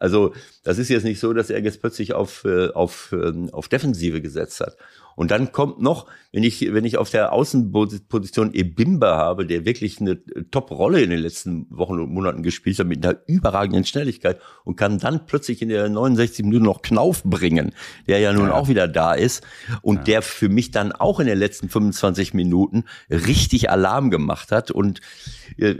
[0.00, 3.68] Also, das ist jetzt nicht so, dass er jetzt plötzlich auf, äh, auf, ähm, auf
[3.68, 4.76] Defensive gesetzt hat.
[5.18, 10.00] Und dann kommt noch, wenn ich, wenn ich auf der Außenposition Ebimba habe, der wirklich
[10.00, 14.76] eine Top-Rolle in den letzten Wochen und Monaten gespielt hat, mit einer überragenden Schnelligkeit und
[14.76, 17.72] kann dann plötzlich in der 69 Minuten noch Knauf bringen,
[18.06, 18.54] der ja nun Ja.
[18.54, 19.44] auch wieder da ist
[19.82, 24.70] und der für mich dann auch in den letzten 25 Minuten richtig Alarm gemacht hat
[24.70, 25.00] und
[25.56, 25.74] äh,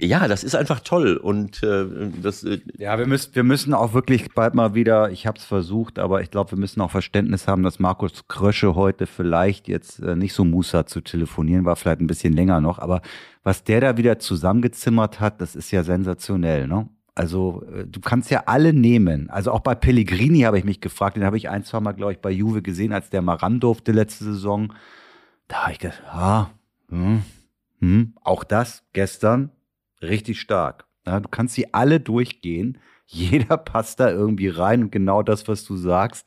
[0.00, 1.86] ja, das ist einfach toll und äh,
[2.22, 5.44] das äh, Ja, wir müssen, wir müssen auch wirklich bald mal wieder, ich habe es
[5.44, 10.00] versucht, aber ich glaube, wir müssen auch Verständnis haben, dass Markus Krösche heute vielleicht jetzt
[10.00, 13.02] äh, nicht so Muß zu telefonieren, war vielleicht ein bisschen länger noch, aber
[13.42, 16.88] was der da wieder zusammengezimmert hat, das ist ja sensationell, ne?
[17.14, 19.28] Also äh, du kannst ja alle nehmen.
[19.28, 22.12] Also auch bei Pellegrini habe ich mich gefragt, den habe ich ein, zwei Mal, glaube
[22.12, 24.72] ich, bei Juve gesehen, als der mal ran durfte letzte Saison.
[25.48, 26.50] Da habe ich gedacht, ja,
[26.90, 27.22] hm,
[27.80, 29.50] hm, auch das gestern
[30.02, 30.86] richtig stark.
[31.06, 32.78] Ja, du kannst sie alle durchgehen.
[33.06, 36.26] Jeder passt da irgendwie rein und genau das, was du sagst,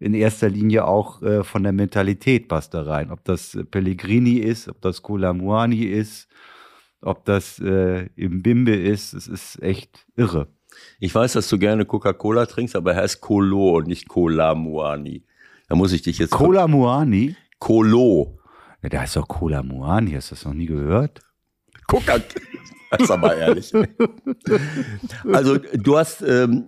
[0.00, 3.10] in erster Linie auch äh, von der Mentalität passt da rein.
[3.10, 6.28] Ob das äh, Pellegrini ist, ob das Kolamuani ist,
[7.02, 10.48] ob das äh, Imbimbe ist, es ist echt irre.
[10.98, 15.24] Ich weiß, dass du gerne Coca-Cola trinkst, aber er heißt Colo und nicht Cola Muani.
[15.68, 16.30] Da muss ich dich jetzt.
[16.30, 17.36] Kolamuani?
[17.58, 18.38] Colo.
[18.82, 21.20] Ja, da ist doch Kolamuani, hast du das noch nie gehört?
[21.86, 22.18] Coca.
[22.98, 23.72] Ist aber ehrlich.
[25.32, 26.66] Also du hast, ähm,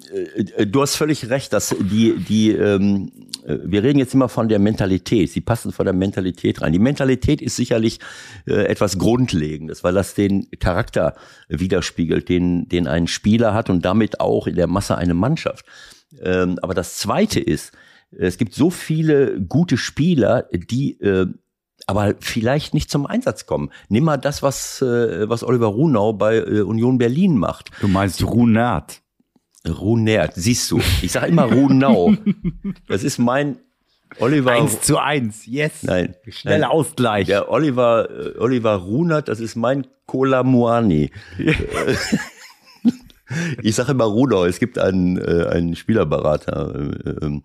[0.56, 3.12] äh, du hast völlig recht, dass die, die, ähm,
[3.44, 5.30] äh, wir reden jetzt immer von der Mentalität.
[5.30, 6.72] Sie passen von der Mentalität rein.
[6.72, 8.00] Die Mentalität ist sicherlich
[8.46, 11.14] äh, etwas Grundlegendes, weil das den Charakter
[11.48, 15.66] widerspiegelt, den, den ein Spieler hat und damit auch in der Masse eine Mannschaft.
[16.22, 17.72] Ähm, aber das Zweite ist,
[18.10, 21.26] es gibt so viele gute Spieler, die äh,
[21.86, 23.70] aber vielleicht nicht zum Einsatz kommen.
[23.88, 27.70] Nimm mal das, was, äh, was Oliver Runau bei äh, Union Berlin macht.
[27.80, 29.02] Du meinst Runert.
[29.66, 30.80] Runert, siehst du.
[31.02, 32.14] Ich sage immer Runau.
[32.88, 33.58] Das ist mein
[34.18, 34.52] Oliver.
[34.52, 35.82] Eins zu eins, yes.
[35.82, 36.14] Nein.
[36.28, 36.70] Schneller Nein.
[36.70, 37.26] Ausgleich.
[37.26, 41.10] Der Oliver, äh, Oliver Runert, das ist mein Kolamuani.
[43.62, 46.74] Ich sage immer Runau, es gibt einen, äh, einen Spielerberater.
[46.74, 47.40] Äh, äh,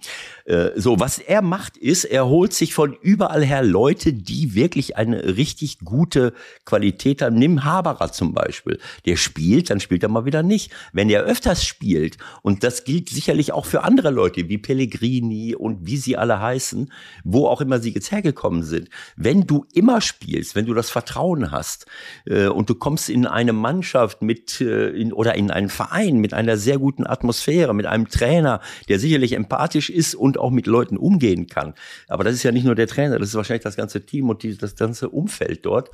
[0.45, 4.97] äh, so, was er macht, ist, er holt sich von überall her Leute, die wirklich
[4.97, 6.33] eine richtig gute
[6.65, 7.35] Qualität haben.
[7.35, 8.79] Nimm Haberer zum Beispiel.
[9.05, 10.71] Der spielt, dann spielt er mal wieder nicht.
[10.93, 15.87] Wenn er öfters spielt, und das gilt sicherlich auch für andere Leute, wie Pellegrini und
[15.87, 16.91] wie sie alle heißen,
[17.23, 18.89] wo auch immer sie jetzt hergekommen sind.
[19.15, 21.87] Wenn du immer spielst, wenn du das Vertrauen hast
[22.25, 26.33] äh, und du kommst in eine Mannschaft mit äh, in, oder in einen Verein mit
[26.33, 30.97] einer sehr guten Atmosphäre, mit einem Trainer, der sicherlich empathisch ist und auch mit Leuten
[30.97, 31.73] umgehen kann.
[32.07, 34.43] Aber das ist ja nicht nur der Trainer, das ist wahrscheinlich das ganze Team und
[34.43, 35.89] die, das ganze Umfeld dort.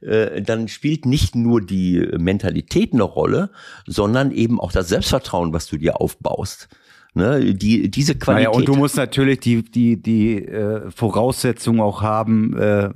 [0.00, 3.50] Äh, dann spielt nicht nur die Mentalität eine Rolle,
[3.86, 6.68] sondern eben auch das Selbstvertrauen, was du dir aufbaust.
[7.14, 8.48] Ne, die, diese Qualität.
[8.48, 12.88] Naja, und du musst natürlich die, die, die äh, Voraussetzungen auch haben, äh,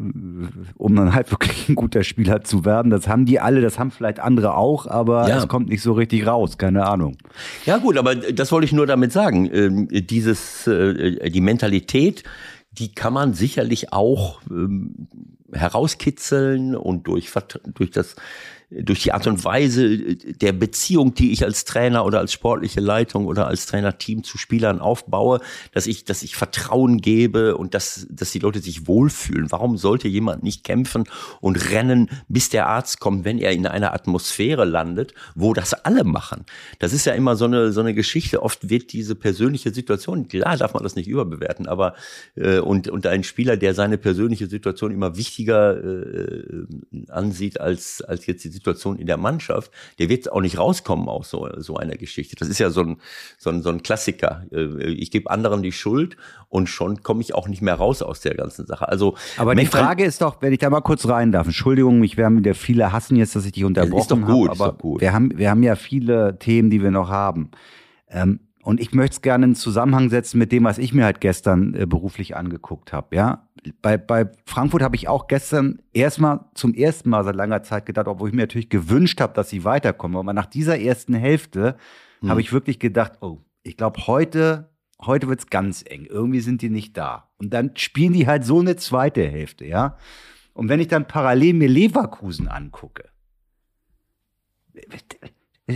[0.79, 2.91] um dann halt wirklich ein guter Spieler zu werden.
[2.91, 5.37] Das haben die alle, das haben vielleicht andere auch, aber Ja.
[5.37, 7.19] es kommt nicht so richtig raus, keine Ahnung.
[7.67, 9.51] Ja gut, aber das wollte ich nur damit sagen.
[9.53, 12.23] Ähm, dieses, äh, die Mentalität,
[12.73, 15.09] die kann man sicherlich auch ähm,
[15.53, 17.31] herauskitzeln und durch,
[17.75, 18.17] durch das
[18.69, 23.27] durch die Art und Weise der Beziehung, die ich als Trainer oder als sportliche Leitung
[23.27, 25.41] oder als Trainerteam zu Spielern aufbaue,
[25.73, 29.53] dass ich, dass ich Vertrauen gebe und dass, dass die Leute sich wohlfühlen.
[29.53, 31.05] Warum sollte jemand nicht kämpfen
[31.41, 36.03] und rennen, bis der Arzt kommt, wenn er in einer Atmosphäre landet, wo das alle
[36.03, 36.45] machen?
[36.81, 38.43] Das ist ja immer so eine, so eine Geschichte.
[38.43, 41.95] Oft wird diese persönliche Situation, klar darf man das nicht überbewerten, aber
[42.35, 46.67] äh, und, und ein Spieler, der seine persönliche Situation immer wichtiger äh,
[47.09, 51.31] ansieht als, als jetzt die Situation in der Mannschaft, der wird auch nicht rauskommen aus
[51.31, 52.37] so, so einer Geschichte.
[52.37, 52.97] Das ist ja so ein,
[53.39, 54.45] so ein, so ein Klassiker.
[54.51, 56.17] Äh, Ich gebe anderen die Schuld
[56.49, 58.89] und schon komme ich auch nicht mehr raus aus der ganzen Sache.
[58.89, 62.17] Also Aber die Frage ist doch, wenn ich da mal kurz rein darf, Entschuldigung, mich
[62.17, 64.73] werden wieder viele hassen jetzt, dass ich dich unterbrochen ist doch gut, habe, ist aber
[64.73, 65.01] doch gut.
[65.01, 67.51] wir haben, wir haben ja viele Themen, die wir noch haben.
[68.09, 71.21] Ähm, und ich möchte es gerne in Zusammenhang setzen mit dem, was ich mir halt
[71.21, 73.15] gestern äh, beruflich angeguckt habe.
[73.15, 73.47] Ja,
[73.81, 78.09] bei, bei Frankfurt habe ich auch gestern erstmal zum ersten Mal seit langer Zeit gedacht,
[78.09, 80.17] obwohl ich mir natürlich gewünscht habe, dass sie weiterkommen.
[80.17, 81.77] Aber nach dieser ersten Hälfte
[82.19, 82.29] hm.
[82.29, 84.69] habe ich wirklich gedacht, oh, ich glaube, heute,
[85.01, 86.05] heute wird es ganz eng.
[86.05, 87.31] Irgendwie sind die nicht da.
[87.39, 89.97] Und dann spielen die halt so eine zweite Hälfte, ja.
[90.55, 93.05] Und wenn ich dann parallel mir Leverkusen angucke,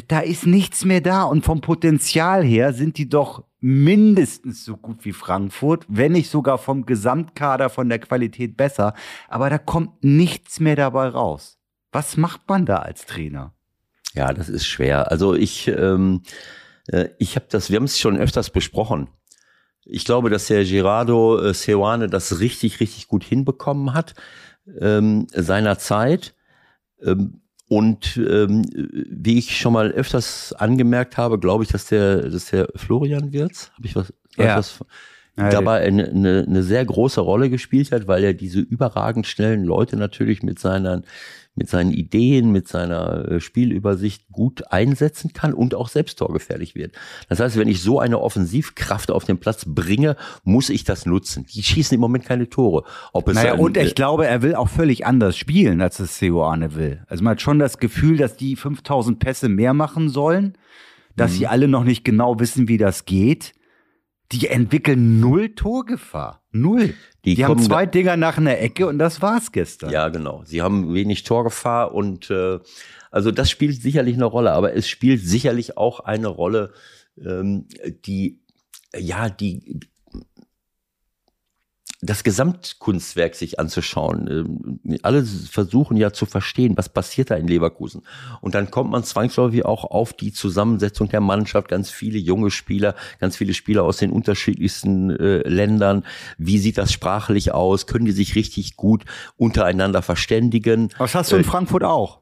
[0.09, 1.24] da ist nichts mehr da.
[1.24, 6.59] Und vom Potenzial her sind die doch mindestens so gut wie Frankfurt, wenn nicht sogar
[6.59, 8.94] vom Gesamtkader von der Qualität besser.
[9.29, 11.59] Aber da kommt nichts mehr dabei raus.
[11.92, 13.53] Was macht man da als Trainer?
[14.14, 15.11] Ja, das ist schwer.
[15.11, 16.22] Also ich, ähm,
[16.88, 19.09] äh, ich habe das, wir haben es schon öfters besprochen.
[19.85, 24.14] Ich glaube, dass der Gerardo äh, das richtig, richtig gut hinbekommen hat
[24.81, 26.35] ähm, seiner Zeit.
[27.03, 32.46] Ähm, und ähm, wie ich schon mal öfters angemerkt habe, glaube ich, dass der, dass
[32.46, 34.56] der Florian Wirz, habe ich was, ja.
[34.56, 34.80] was
[35.37, 39.96] dabei eine, eine, eine sehr große Rolle gespielt hat, weil er diese überragend schnellen Leute
[39.96, 41.04] natürlich mit seinen
[41.54, 46.94] mit seinen Ideen, mit seiner äh, Spielübersicht gut einsetzen kann und auch selbst torgefährlich wird.
[47.28, 51.46] Das heißt, wenn ich so eine Offensivkraft auf den Platz bringe, muss ich das nutzen.
[51.52, 52.84] Die schießen im Moment keine Tore.
[53.12, 56.18] Ob es naja, ein, und ich glaube, er will auch völlig anders spielen, als es
[56.18, 57.04] Seoane will.
[57.08, 60.56] Also man hat schon das Gefühl, dass die 5000 Pässe mehr machen sollen,
[61.16, 61.36] dass mhm.
[61.36, 63.52] sie alle noch nicht genau wissen, wie das geht.
[64.32, 66.42] Die entwickeln null Torgefahr.
[66.52, 66.94] Null.
[67.24, 69.90] Die, die haben zwei Dinger nach einer Ecke und das war's gestern.
[69.90, 70.42] Ja, genau.
[70.44, 72.58] Sie haben wenig Torgefahr und äh,
[73.10, 76.72] also das spielt sicherlich eine Rolle, aber es spielt sicherlich auch eine Rolle,
[77.18, 77.66] ähm,
[78.04, 78.40] die
[78.96, 79.80] ja die
[82.02, 84.80] das Gesamtkunstwerk sich anzuschauen.
[84.84, 88.02] Ähm, alle versuchen ja zu verstehen, was passiert da in Leverkusen.
[88.40, 92.94] Und dann kommt man zwangsläufig auch auf die Zusammensetzung der Mannschaft, ganz viele junge Spieler,
[93.18, 96.04] ganz viele Spieler aus den unterschiedlichsten äh, Ländern.
[96.38, 97.86] Wie sieht das sprachlich aus?
[97.86, 99.04] Können die sich richtig gut
[99.36, 100.88] untereinander verständigen?
[100.98, 102.20] Was hast du in äh, Frankfurt auch?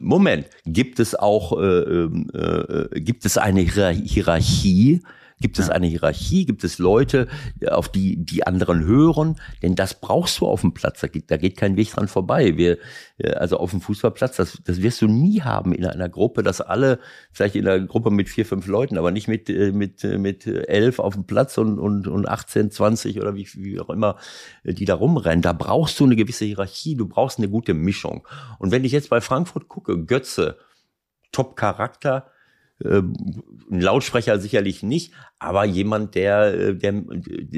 [0.00, 5.02] Moment, gibt es auch, äh, ähm, äh, gibt es eine Hierarchie?
[5.40, 6.44] Gibt es eine Hierarchie?
[6.44, 7.26] Gibt es Leute,
[7.66, 9.36] auf die die anderen hören?
[9.62, 11.00] Denn das brauchst du auf dem Platz.
[11.00, 12.58] Da geht, da geht kein Weg dran vorbei.
[12.58, 12.76] Wir,
[13.16, 16.60] äh, also auf dem Fußballplatz, das, das wirst du nie haben in einer Gruppe, dass
[16.60, 16.98] alle,
[17.32, 20.46] vielleicht in einer Gruppe mit vier, fünf Leuten, aber nicht mit, äh, mit, äh, mit
[20.46, 24.16] elf auf dem Platz und, und, und 18, 20 oder wie, wie auch immer,
[24.64, 25.40] die da rumrennen.
[25.40, 26.96] Da brauchst du eine gewisse Hierarchie.
[26.96, 28.28] Du brauchst eine gute Mischung.
[28.58, 30.58] Und wenn ich jetzt bei Frankfurt gucke, Götze,
[31.32, 32.29] Top-Charakter,
[32.82, 37.02] ein Lautsprecher sicherlich nicht, aber jemand, der, äh, der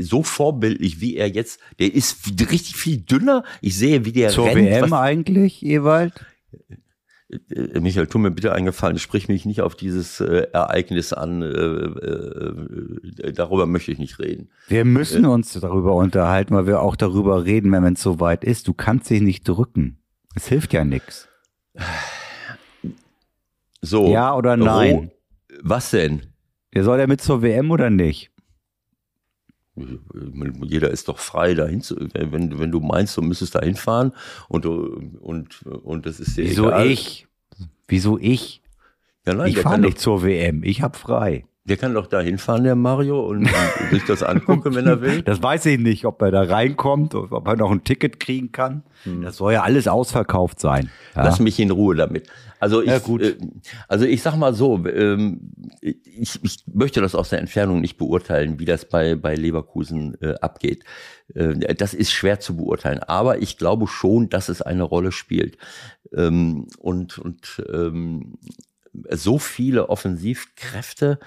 [0.00, 2.18] so vorbildlich wie er jetzt, der ist
[2.50, 3.44] richtig viel dünner.
[3.61, 4.68] Ich sehe, wie der Zur rennt.
[4.68, 6.12] WM was, eigentlich, Ewald?
[7.50, 11.46] Äh, Michael, tu mir bitte eingefallen, sprich mich nicht auf dieses äh, Ereignis an, äh,
[11.46, 14.50] äh, darüber möchte ich nicht reden.
[14.68, 18.68] Wir müssen äh, uns darüber unterhalten, weil wir auch darüber reden, wenn es soweit ist.
[18.68, 19.98] Du kannst dich nicht drücken.
[20.35, 21.28] Es hilft ja nichts.
[23.82, 24.12] So.
[24.12, 25.10] Ja oder nein?
[25.12, 26.22] Oh, was denn?
[26.72, 28.30] Der soll er mit zur WM oder nicht?
[29.74, 34.12] Jeder ist doch frei, dahin zu, wenn, wenn du meinst, du müsstest da hinfahren
[34.48, 36.86] und, und, und das ist dir Wieso egal.
[36.86, 37.26] ich?
[37.88, 38.62] Wieso ich?
[39.26, 41.46] Ja, nein, ich fahre nicht doch, zur WM, ich hab frei.
[41.64, 45.22] Der kann doch da hinfahren, der Mario, und, und sich das angucken, wenn er will.
[45.22, 48.83] Das weiß ich nicht, ob er da reinkommt, ob er noch ein Ticket kriegen kann.
[49.05, 49.22] Hm.
[49.22, 50.90] Das soll ja alles ausverkauft sein.
[51.14, 51.22] Ja?
[51.22, 52.29] Lass mich in Ruhe damit.
[52.59, 53.37] Also ich, ja, äh,
[53.88, 58.59] also ich sag mal so, ähm, ich, ich möchte das aus der Entfernung nicht beurteilen,
[58.59, 60.85] wie das bei, bei Leverkusen äh, abgeht.
[61.35, 65.59] Äh, das ist schwer zu beurteilen, aber ich glaube schon, dass es eine Rolle spielt.
[66.12, 68.38] Ähm, und und ähm,
[69.11, 71.18] so viele Offensivkräfte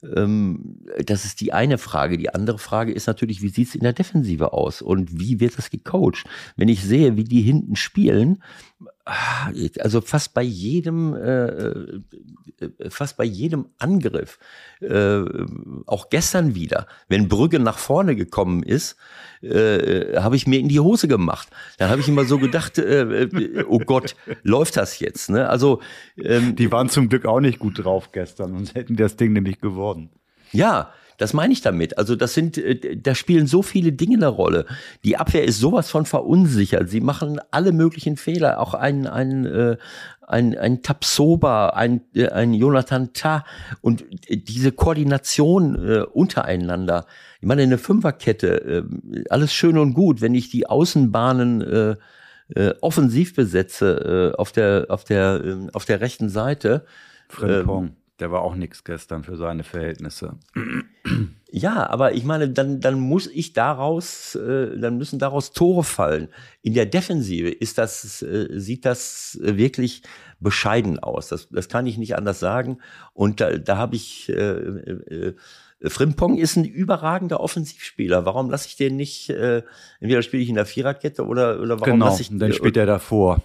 [0.00, 2.18] das ist die eine Frage.
[2.18, 5.58] Die andere Frage ist natürlich, wie sieht es in der Defensive aus und wie wird
[5.58, 6.24] das gecoacht?
[6.56, 8.42] Wenn ich sehe, wie die hinten spielen,
[9.80, 14.38] also fast bei jedem, äh, äh, fast bei jedem Angriff,
[14.80, 15.20] äh,
[15.86, 18.96] auch gestern wieder, wenn Brügge nach vorne gekommen ist,
[19.42, 21.48] äh, habe ich mir in die Hose gemacht.
[21.78, 25.30] Dann habe ich immer so gedacht, äh, äh, oh Gott, läuft das jetzt?
[25.30, 25.48] Ne?
[25.48, 25.80] Also
[26.16, 29.60] ähm, die waren zum Glück auch nicht gut drauf gestern, sonst hätten das Ding nämlich
[29.60, 30.10] geworden.
[30.52, 31.98] Ja, das meine ich damit.
[31.98, 34.64] Also das sind, äh, da spielen so viele Dinge eine Rolle.
[35.04, 36.88] Die Abwehr ist sowas von verunsichert.
[36.88, 38.60] Sie machen alle möglichen Fehler.
[38.60, 39.76] Auch ein, ein, äh,
[40.26, 43.44] ein, ein Tapsoba, ein, äh, ein Jonathan Ta
[43.80, 47.04] und diese Koordination äh, untereinander.
[47.40, 51.96] Ich meine, eine Fünferkette, äh, alles schön und gut, wenn ich die Außenbahnen äh,
[52.54, 56.86] äh, offensiv besetze äh, auf der auf der äh, auf der rechten Seite.
[57.28, 57.96] Frimpong.
[58.20, 60.38] Der war auch nichts gestern für seine Verhältnisse.
[61.50, 66.28] Ja, aber ich meine, dann, dann muss ich daraus, äh, dann müssen daraus Tore fallen.
[66.60, 70.02] In der Defensive ist das, äh, sieht das wirklich
[70.40, 71.28] bescheiden aus.
[71.28, 72.78] Das, das kann ich nicht anders sagen.
[73.14, 75.34] Und da, da habe ich, äh, äh,
[75.80, 78.26] Frimpong ist ein überragender Offensivspieler.
[78.26, 79.62] Warum lasse ich den nicht, äh,
[80.00, 82.86] entweder spiele ich in der Viererkette oder, oder warum genau, lasse ich dann spielt er
[82.86, 83.42] davor.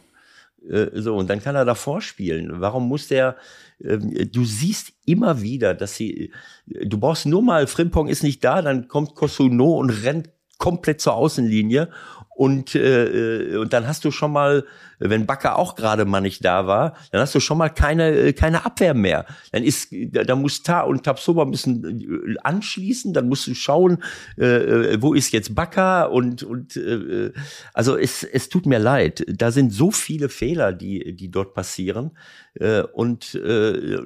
[0.67, 2.59] Äh, so, und dann kann er davor spielen.
[2.59, 3.33] Warum muss der, äh,
[3.79, 6.31] du siehst immer wieder, dass sie,
[6.65, 11.15] du brauchst nur mal, Frimpong ist nicht da, dann kommt Kosuno und rennt komplett zur
[11.15, 11.89] Außenlinie
[12.35, 14.65] und, äh, und dann hast du schon mal,
[14.99, 18.65] wenn Bakker auch gerade mal nicht da war, dann hast du schon mal keine, keine
[18.65, 19.25] Abwehr mehr.
[19.51, 24.03] Dann ist, da muss Ta und Tabsoba müssen anschließen, dann musst du schauen,
[24.37, 27.31] äh, wo ist jetzt Bakker und, und äh,
[27.73, 29.25] also es, es tut mir leid.
[29.27, 32.11] Da sind so viele Fehler, die, die dort passieren.
[32.55, 33.97] Äh, und äh,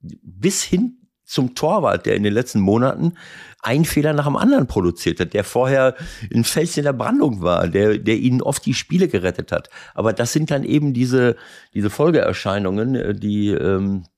[0.00, 3.14] bis hin zum Torwart, der in den letzten Monaten
[3.62, 5.94] ein Fehler nach dem anderen produziert hat, der vorher
[6.32, 9.70] ein Fels in der Brandung war, der, der ihnen oft die Spiele gerettet hat.
[9.94, 11.36] Aber das sind dann eben diese,
[11.72, 14.13] diese Folgeerscheinungen, äh, die, ähm, äh,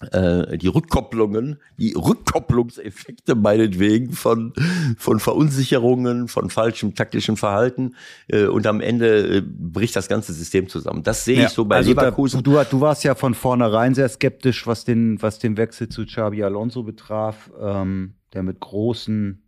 [0.00, 4.52] die Rückkopplungen, die Rückkopplungseffekte meinetwegen von,
[4.96, 7.96] von Verunsicherungen, von falschem taktischen Verhalten
[8.28, 11.02] äh, und am Ende äh, bricht das ganze System zusammen.
[11.02, 12.42] Das sehe ja, ich so bei also Leverkusen.
[12.44, 16.04] Da, du, du warst ja von vornherein sehr skeptisch, was den, was den Wechsel zu
[16.04, 19.42] Xabi Alonso betraf, ähm, der mit großen,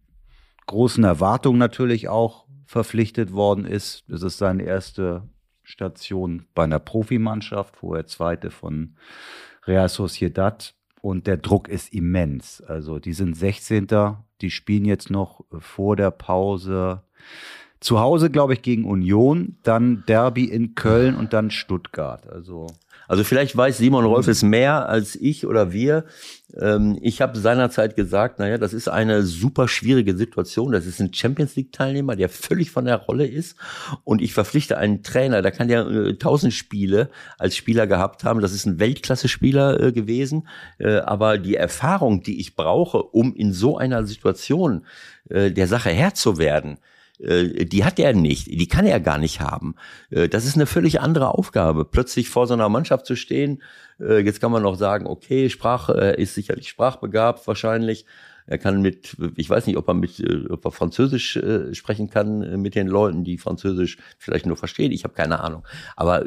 [0.66, 4.04] großen Erwartungen natürlich auch verpflichtet worden ist.
[4.08, 5.28] Das ist seine erste
[5.62, 8.96] Station bei einer Profimannschaft, wo er zweite von
[9.66, 12.60] Real Sociedad und der Druck ist immens.
[12.62, 13.88] Also die sind 16.
[14.40, 17.02] Die spielen jetzt noch vor der Pause
[17.80, 22.28] zu Hause, glaube ich, gegen Union, dann Derby in Köln und dann Stuttgart.
[22.28, 22.66] Also
[23.10, 26.04] also vielleicht weiß Simon Rolfes mehr als ich oder wir.
[26.56, 30.70] Ähm, ich habe seinerzeit gesagt, naja, das ist eine super schwierige Situation.
[30.70, 33.56] Das ist ein Champions League-Teilnehmer, der völlig von der Rolle ist.
[34.04, 38.42] Und ich verpflichte einen Trainer, der kann ja äh, tausend Spiele als Spieler gehabt haben.
[38.42, 40.46] Das ist ein Weltklasse-Spieler äh, gewesen.
[40.78, 44.86] Äh, aber die Erfahrung, die ich brauche, um in so einer Situation
[45.28, 46.78] der Sache Herr zu werden,
[47.22, 49.74] die hat er nicht, die kann er gar nicht haben.
[50.10, 53.62] Äh, das ist eine völlig andere Aufgabe, plötzlich vor so einer Mannschaft zu stehen.
[54.00, 58.06] Äh, jetzt kann man noch sagen, okay, Sprache, er ist sicherlich sprachbegabt wahrscheinlich.
[58.46, 62.60] Er kann mit, ich weiß nicht, ob er mit, ob er Französisch äh, sprechen kann
[62.60, 64.90] mit den Leuten, die Französisch vielleicht nur verstehen.
[64.90, 65.64] Ich habe keine Ahnung.
[65.94, 66.24] Aber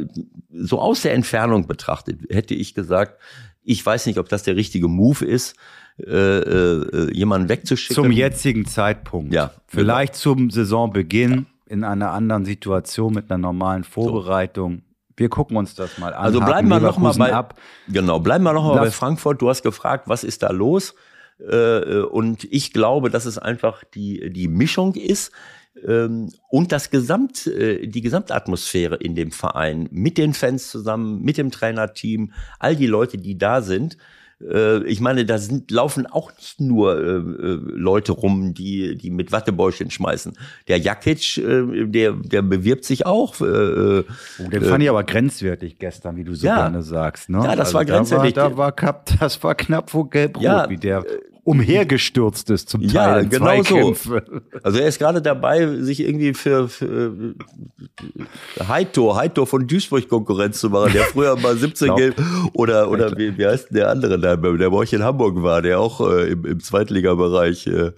[0.49, 3.19] so aus der Entfernung betrachtet hätte ich gesagt,
[3.63, 5.55] ich weiß nicht, ob das der richtige Move ist
[5.99, 8.03] äh, äh, jemanden wegzuschicken.
[8.03, 9.31] Zum jetzigen Zeitpunkt.
[9.31, 9.51] Ja.
[9.67, 11.43] Vielleicht zum Saisonbeginn ja.
[11.67, 14.77] in einer anderen Situation mit einer normalen Vorbereitung.
[14.77, 14.81] So.
[15.17, 16.23] Wir gucken uns das mal an.
[16.23, 17.59] Also bleiben wir noch mal bei, ab.
[17.87, 19.39] genau, bleiben wir noch mal bei Frankfurt.
[19.39, 20.95] Du hast gefragt, was ist da los?
[21.39, 25.31] Äh, und ich glaube, dass es einfach die, die Mischung ist
[25.87, 31.37] ähm, und das Gesamt, äh, die Gesamtatmosphäre in dem Verein mit den Fans zusammen, mit
[31.37, 33.97] dem Trainerteam, all die Leute, die da sind, äh,
[34.85, 39.31] ich meine, da sind, laufen auch nicht nur äh, äh, Leute rum, die, die mit
[39.31, 40.33] Wattebäuschen schmeißen.
[40.67, 43.39] Der Jakic, äh, der, der bewirbt sich auch.
[43.41, 44.03] Äh, oh,
[44.39, 47.29] den äh, fand ich aber grenzwertig gestern, wie du so ja, gerne sagst.
[47.29, 47.37] Ne?
[47.37, 48.33] Ja, das also war grenzwertig.
[48.33, 51.05] Da war, da war, das war knapp vor Gelb-Rot, ja, wie der
[51.43, 53.23] umhergestürzt ist zum Teil.
[53.23, 53.93] Ja, genau so.
[54.63, 57.35] Also er ist gerade dabei, sich irgendwie für, für
[58.65, 62.21] Heitor, Heitor von Duisburg Konkurrenz zu machen, der früher mal 17 gelb
[62.53, 65.61] oder oder wie, wie heißt denn der andere da, der bei euch in Hamburg war,
[65.61, 67.91] der auch äh, im, im Zweitligabereich, äh,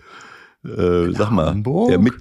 [0.68, 1.90] äh, sag mal, Hamburg?
[1.90, 2.16] der mit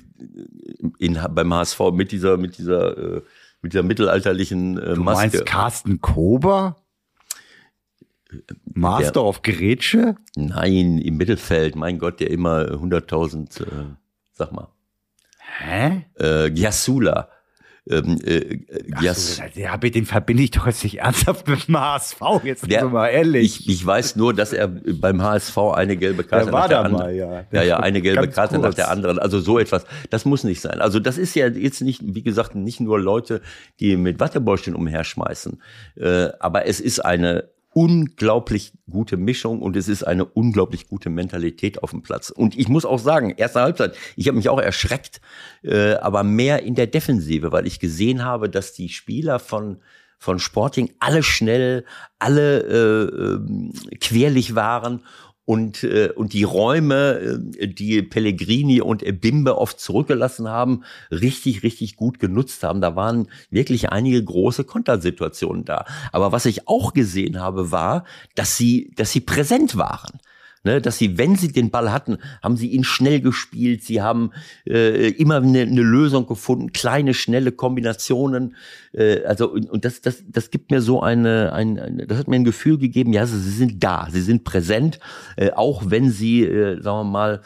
[0.99, 3.23] in, beim HSV mit dieser mit dieser äh,
[3.63, 4.95] mit dieser mittelalterlichen äh, Maske.
[4.95, 6.77] Du meinst Carsten Kober?
[8.73, 10.17] Master der, of Grätsche?
[10.37, 13.67] Nein, im Mittelfeld, mein Gott, der immer 100.000, äh,
[14.33, 14.69] sag mal.
[15.59, 16.07] Hä?
[16.17, 17.29] Äh, Giasula.
[17.87, 18.61] Ähm, äh,
[18.99, 22.71] Gias so, ja, mit dem verbinde ich doch jetzt nicht ernsthaft mit dem HSV, jetzt
[22.71, 23.61] der, mal ehrlich.
[23.61, 26.79] Ich, ich weiß nur, dass er beim HSV eine gelbe Karte der war nach der
[26.81, 27.05] anderen.
[27.05, 27.45] Mal, ja.
[27.53, 28.69] ja, ja, eine gelbe Karte kurz.
[28.69, 29.19] nach der anderen.
[29.19, 30.81] Also so etwas, das muss nicht sein.
[30.81, 33.43] Also das ist ja jetzt nicht, wie gesagt, nicht nur Leute,
[33.81, 35.61] die mit Wattebäuschen umherschmeißen.
[35.97, 41.83] Äh, aber es ist eine unglaublich gute Mischung und es ist eine unglaublich gute Mentalität
[41.83, 42.31] auf dem Platz.
[42.31, 45.21] Und ich muss auch sagen, erste Halbzeit, ich habe mich auch erschreckt,
[45.63, 49.83] äh, aber mehr in der Defensive, weil ich gesehen habe, dass die Spieler von
[50.17, 51.85] von Sporting alle schnell,
[52.19, 55.03] alle äh, äh, querlich waren
[55.45, 61.97] und, äh, und die Räume, äh, die Pellegrini und Bimbe oft zurückgelassen haben, richtig, richtig
[61.97, 62.81] gut genutzt haben.
[62.81, 65.85] Da waren wirklich einige große Kontersituationen da.
[66.13, 70.21] Aber was ich auch gesehen habe, war, dass sie, dass sie präsent waren.
[70.67, 73.85] Ne, dass sie, wenn sie den Ball hatten, haben sie ihn schnell gespielt.
[73.85, 74.31] Sie haben
[74.67, 78.57] äh, immer eine, eine Lösung gefunden, kleine, schnelle Kombinationen.
[78.93, 82.29] Äh, also und, und das, das, das gibt mir so eine, ein, eine, das hat
[82.29, 83.13] mir ein Gefühl gegeben.
[83.13, 85.01] Ja, sie, sie sind da, sie sind präsent,
[85.37, 87.43] äh, auch wenn sie, äh, sagen wir mal,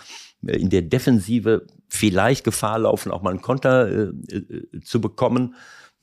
[0.47, 5.57] äh, in der Defensive vielleicht Gefahr laufen, auch mal einen Konter äh, äh, zu bekommen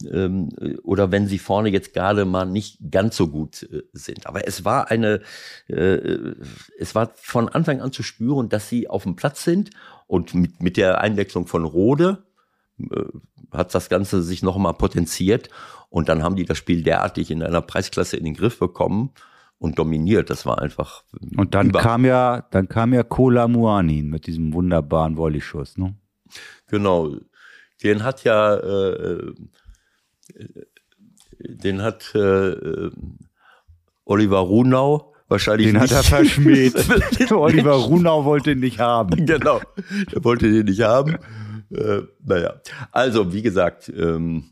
[0.03, 0.49] ähm,
[0.83, 4.27] oder wenn sie vorne jetzt gerade mal nicht ganz so gut äh, sind.
[4.27, 5.21] Aber es war eine,
[5.67, 6.35] äh,
[6.77, 9.69] es war von Anfang an zu spüren, dass sie auf dem Platz sind
[10.07, 12.23] und mit, mit der Einwechslung von Rode
[12.79, 13.03] äh,
[13.51, 15.49] hat das Ganze sich noch mal potenziert
[15.89, 19.11] und dann haben die das Spiel derartig in einer Preisklasse in den Griff bekommen
[19.59, 20.29] und dominiert.
[20.29, 21.03] Das war einfach.
[21.37, 25.95] Und dann kam ja, dann kam ja Kola Muanin mit diesem wunderbaren Volleyschuss, ne?
[26.67, 27.15] Genau.
[27.83, 29.33] Den hat ja äh,
[31.39, 32.89] den hat äh,
[34.05, 35.93] Oliver Runau wahrscheinlich Den nicht.
[35.93, 36.73] hat er verschmäht.
[37.31, 39.25] Oliver Runau wollte ihn nicht haben.
[39.25, 39.59] genau,
[40.13, 41.17] der wollte den nicht haben.
[41.73, 42.61] Äh, naja,
[42.91, 44.51] also wie gesagt, ähm,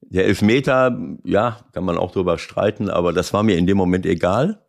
[0.00, 4.06] der Elfmeter, ja, kann man auch drüber streiten, aber das war mir in dem Moment
[4.06, 4.62] egal.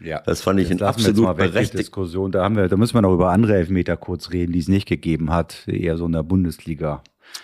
[0.00, 1.78] Ja, Das fand ich Jetzt ein lassen wir jetzt absolut mal weg die berechtigt.
[1.78, 2.32] Diskussion.
[2.32, 4.88] Da haben wir, da müssen wir noch über andere Elfmeter kurz reden, die es nicht
[4.88, 7.02] gegeben hat, eher so in der Bundesliga.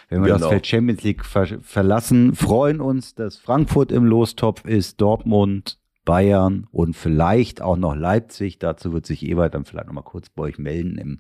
[0.08, 0.50] Wenn wir das Genau.
[0.50, 6.96] Feld Champions League ver verlassen, freuen uns, dass Frankfurt im Lostopf ist, Dortmund, Bayern und
[6.96, 8.58] vielleicht auch noch Leipzig.
[8.58, 11.18] Dazu wird sich Ewald dann vielleicht noch mal kurz bei euch melden im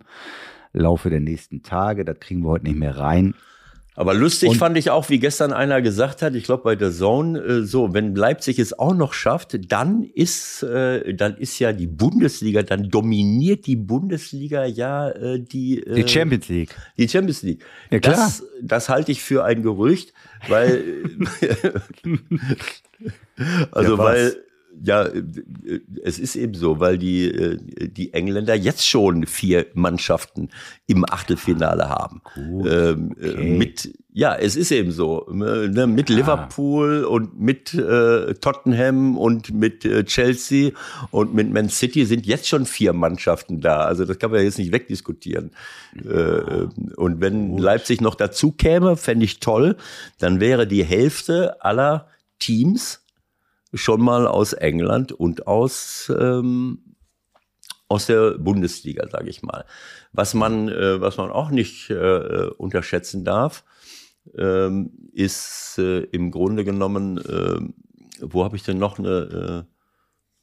[0.72, 2.04] Laufe der nächsten Tage.
[2.04, 3.34] Das kriegen wir heute nicht mehr rein.
[3.98, 6.92] Aber lustig Und- fand ich auch, wie gestern einer gesagt hat, ich glaube bei der
[6.92, 11.72] Zone, äh, so, wenn Leipzig es auch noch schafft, dann ist, äh, dann ist ja
[11.72, 16.76] die Bundesliga, dann dominiert die Bundesliga ja äh, die, äh, Die Champions League.
[16.96, 17.64] die Champions League.
[17.90, 18.14] Ja, klar.
[18.14, 20.12] Das, das halte ich für ein Gerücht,
[20.46, 20.84] weil,
[23.72, 24.36] also Ja, weil,
[24.82, 25.22] ja, äh,
[26.02, 27.58] es ist eben so, weil die, äh,
[27.88, 30.50] die Engländer jetzt schon vier Mannschaften
[30.86, 32.22] im Achtelfinale haben.
[32.34, 33.58] Gut, Ähm, äh, okay.
[33.58, 39.84] Mit, ja, es ist eben so, ne, mit Liverpool und mit äh, Tottenham und mit
[39.84, 40.72] äh, Chelsea
[41.10, 43.80] und mit Man City sind jetzt schon vier Mannschaften da.
[43.80, 45.52] Also das kann man jetzt nicht wegdiskutieren.
[45.94, 46.66] Äh,
[46.96, 49.76] und wenn Leipzig noch dazu käme, fände ich toll,
[50.18, 52.08] dann wäre die Hälfte aller
[52.38, 53.04] Teams
[53.74, 56.88] schon mal aus England und aus ähm,
[57.88, 59.64] aus der Bundesliga, sage ich mal.
[60.12, 63.64] Was man, äh, was man auch nicht äh, unterschätzen darf,
[64.36, 67.60] ähm, ist äh, im Grunde genommen, äh,
[68.20, 69.72] wo habe ich denn noch eine, äh,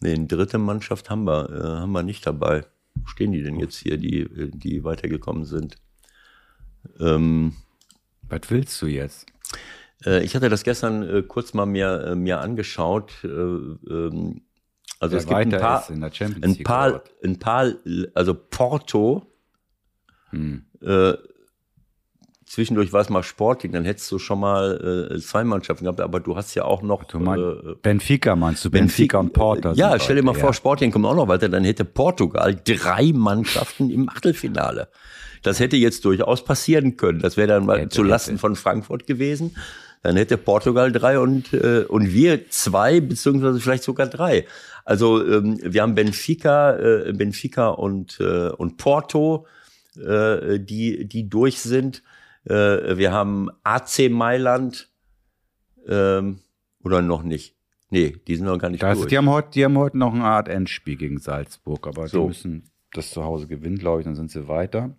[0.02, 2.66] nee, eine dritte Mannschaft haben wir, äh, haben wir nicht dabei.
[2.96, 5.76] Wo stehen die denn jetzt hier, die, äh, die weitergekommen sind?
[7.00, 7.54] Ähm,
[8.28, 9.28] Was willst du jetzt?
[10.06, 13.12] Äh, ich hatte das gestern äh, kurz mal mir, äh, mir angeschaut.
[13.24, 14.42] Äh, ähm,
[15.00, 17.72] also Wer es gibt ein paar, ein paar, ein paar,
[18.14, 19.26] also Porto,
[20.32, 20.66] Hm.
[20.82, 21.14] äh,
[22.46, 26.20] zwischendurch war es mal Sporting, dann hättest du schon mal äh, zwei Mannschaften gehabt, aber
[26.20, 28.72] du hast ja auch noch Du meinst, äh, Benfica meinst du?
[28.72, 29.72] Benfica, und Porto.
[29.74, 30.54] Ja, stell dir mal heute, vor, ja.
[30.54, 34.88] Sporting kommt auch noch weiter, dann hätte Portugal drei Mannschaften im Achtelfinale.
[35.44, 37.20] Das hätte jetzt durchaus passieren können.
[37.20, 38.42] Das wäre dann mal Hätte, zu Lasten hätte.
[38.42, 39.56] von Frankfurt gewesen.
[40.06, 44.46] Dann hätte Portugal drei und, äh, und wir zwei, beziehungsweise vielleicht sogar drei.
[44.84, 49.48] Also ähm, wir haben Benfica, äh, Benfica und, äh, und Porto,
[49.98, 52.04] äh, die, die durch sind.
[52.44, 54.90] Äh, wir haben AC Mailand
[55.88, 56.42] ähm,
[56.84, 57.56] oder noch nicht.
[57.90, 59.10] Nee, die sind noch gar nicht Das, durch.
[59.10, 62.22] die, haben heute, die haben heute noch eine Art Endspiel gegen Salzburg, aber So.
[62.22, 64.96] die müssen das zu Hause gewinnen, glaube ich, dann sind sie weiter.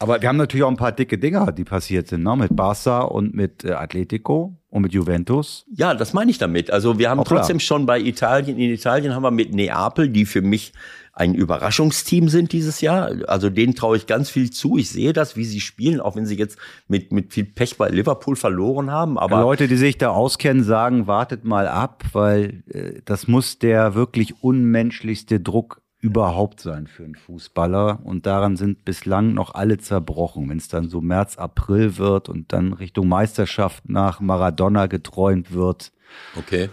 [0.00, 2.34] Aber wir haben natürlich auch ein paar dicke Dinger, die passiert sind, ne?
[2.34, 5.66] mit Barca und mit äh, Atletico und mit Juventus.
[5.74, 6.70] Ja, das meine ich damit.
[6.70, 7.36] Also wir haben Hoppla.
[7.36, 10.72] trotzdem schon bei Italien, in Italien haben wir mit Neapel, die für mich
[11.12, 13.10] ein Überraschungsteam sind dieses Jahr.
[13.26, 14.78] Also denen traue ich ganz viel zu.
[14.78, 16.56] Ich sehe das, wie sie spielen, auch wenn sie jetzt
[16.88, 19.18] mit, mit viel Pech bei Liverpool verloren haben.
[19.18, 23.94] Aber Leute, die sich da auskennen, sagen, wartet mal ab, weil äh, das muss der
[23.94, 28.00] wirklich unmenschlichste Druck überhaupt sein für einen Fußballer.
[28.04, 30.48] Und daran sind bislang noch alle zerbrochen.
[30.48, 35.92] Wenn es dann so März, April wird und dann Richtung Meisterschaft nach Maradona geträumt wird,
[36.36, 36.70] okay.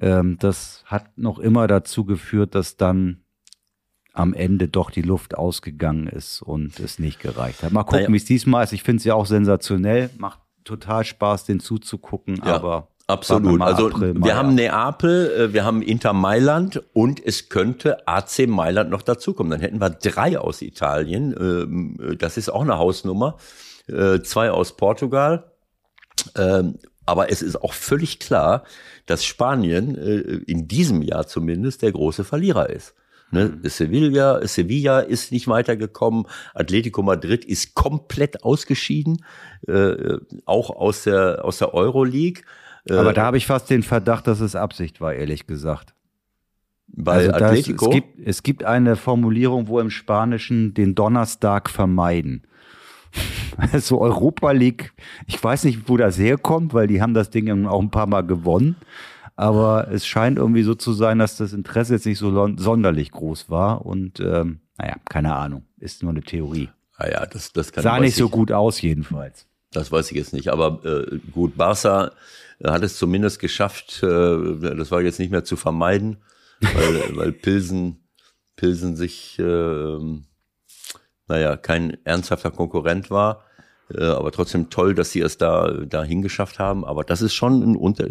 [0.00, 3.20] ähm, das hat noch immer dazu geführt, dass dann
[4.12, 7.72] am Ende doch die Luft ausgegangen ist und es nicht gereicht hat.
[7.72, 8.12] Mal gucken, Naja.
[8.12, 8.72] wie es diesmal ist.
[8.72, 12.54] Ich finde es ja auch sensationell, macht total Spaß, den zuzugucken, Ja.
[12.54, 13.60] aber Absolut.
[13.60, 14.54] Also April, wir haben ab.
[14.54, 19.50] Neapel, äh, wir haben Inter Mailand und es könnte AC Mailand noch dazukommen.
[19.50, 21.34] Dann hätten wir drei aus Italien.
[21.38, 23.36] Ähm, äh, Das ist auch eine Hausnummer.
[23.88, 25.52] Äh, Zwei aus Portugal.
[26.36, 28.64] Ähm, Aber es ist auch völlig klar,
[29.04, 29.94] dass Spanien
[30.46, 32.94] in diesem Jahr zumindest der große Verlierer ist.
[33.34, 33.58] Ne?
[33.64, 36.26] Sevilla, Sevilla ist nicht weitergekommen.
[36.54, 39.24] Atletico Madrid ist komplett ausgeschieden,
[39.66, 42.44] äh, auch aus der, aus der Euroleague.
[42.90, 45.94] Aber da habe ich fast den Verdacht, dass es Absicht war, ehrlich gesagt.
[46.86, 47.86] Bei das- Atletico.
[47.86, 52.46] Es gibt, es gibt eine Formulierung, wo im Spanischen den Donnerstag vermeiden.
[53.72, 54.92] Also Europa League,
[55.28, 58.22] ich weiß nicht, wo das herkommt, weil die haben das Ding auch ein paar Mal
[58.22, 58.74] gewonnen.
[59.36, 63.50] Aber es scheint irgendwie so zu sein, dass das Interesse jetzt nicht so sonderlich groß
[63.50, 63.86] war.
[63.86, 65.62] Und ähm, naja, keine Ahnung.
[65.78, 66.68] Ist nur eine Theorie.
[66.96, 69.46] ah ja, das, das kann Sah nicht so gut aus, jedenfalls.
[69.70, 70.48] Das weiß ich jetzt nicht.
[70.48, 72.10] Aber äh, gut, Barca
[72.62, 74.06] hat es zumindest geschafft, äh,
[74.76, 76.18] das war jetzt nicht mehr zu vermeiden,
[76.60, 78.08] weil, weil Pilsen,
[78.56, 79.98] Pilsen sich, äh,
[81.26, 83.44] naja, kein ernsthafter Konkurrent war.
[83.92, 86.84] Äh, aber trotzdem toll, dass sie es da dahin geschafft haben.
[86.84, 88.08] Aber das ist schon ein Unter.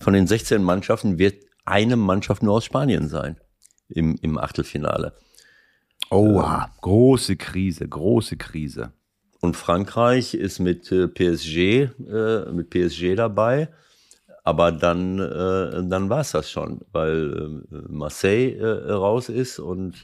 [0.00, 3.36] Von den 16 Mannschaften wird eine Mannschaft nur aus Spanien sein
[3.88, 5.14] im, im Achtelfinale.
[6.10, 8.92] Oha, große Krise, große Krise.
[9.46, 11.56] Und Frankreich ist mit äh, PSG,
[12.10, 13.68] äh, mit PSG dabei.
[14.42, 20.02] Aber dann, äh, dann war es das schon, weil Marseille raus ist und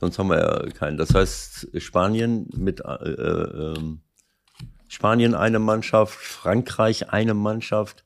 [0.00, 0.96] sonst haben wir ja keinen.
[0.96, 4.00] Das heißt, Spanien mit äh, äh, ähm,
[4.88, 8.04] Spanien eine Mannschaft, Frankreich eine Mannschaft,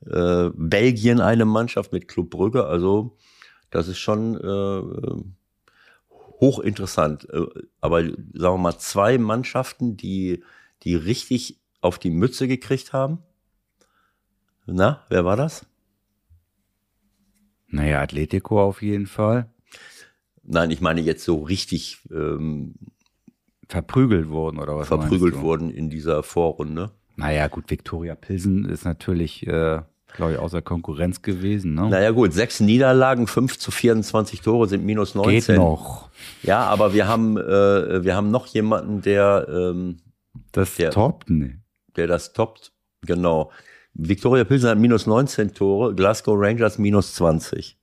[0.00, 2.66] Belgien eine Mannschaft mit Club Brügge.
[2.66, 3.16] Also
[3.70, 4.36] das ist schon
[6.40, 7.28] hochinteressant.
[7.30, 7.46] Äh,
[7.80, 10.42] Aber sagen wir mal, zwei Mannschaften, die,
[10.82, 13.18] die richtig auf die Mütze gekriegt haben.
[14.66, 15.64] Na, wer war das?
[17.68, 19.50] Naja, Atletico auf jeden Fall.
[20.42, 22.74] Nein, ich meine jetzt so richtig ähm,
[23.68, 26.92] Verprügelt wurden oder was verprügelt wurden in dieser Vorrunde.
[27.16, 29.82] Naja, gut, Viktoria Pilsen ist natürlich, äh,
[30.14, 31.74] glaube ich, außer Konkurrenz gewesen.
[31.74, 31.88] Ne?
[31.88, 35.32] Naja gut, sechs Niederlagen, fünf zu 24 Tore sind minus 19.
[35.54, 36.08] Geht noch.
[36.42, 40.00] Ja, aber wir haben, äh, wir haben noch jemanden, der, ähm,
[40.52, 41.24] Das Der- Top?
[41.28, 41.56] Nee.
[41.96, 42.72] der das toppt.
[43.02, 43.50] Genau.
[43.94, 47.76] Victoria Pilsen hat minus 19 Tore, Glasgow Rangers minus 20.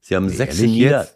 [0.00, 1.06] Sie haben sechs, Nieder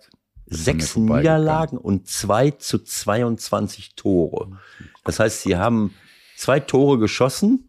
[0.46, 0.96] sechs.
[0.96, 4.59] Niederlagen und zwei zu 22 Tore.
[5.05, 5.94] Das heißt, sie haben
[6.36, 7.68] zwei Tore geschossen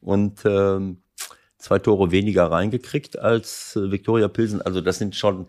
[0.00, 0.99] und ähm,
[1.60, 4.62] zwei Tore weniger reingekriegt als äh, Victoria Pilsen.
[4.62, 5.46] Also das sind schon,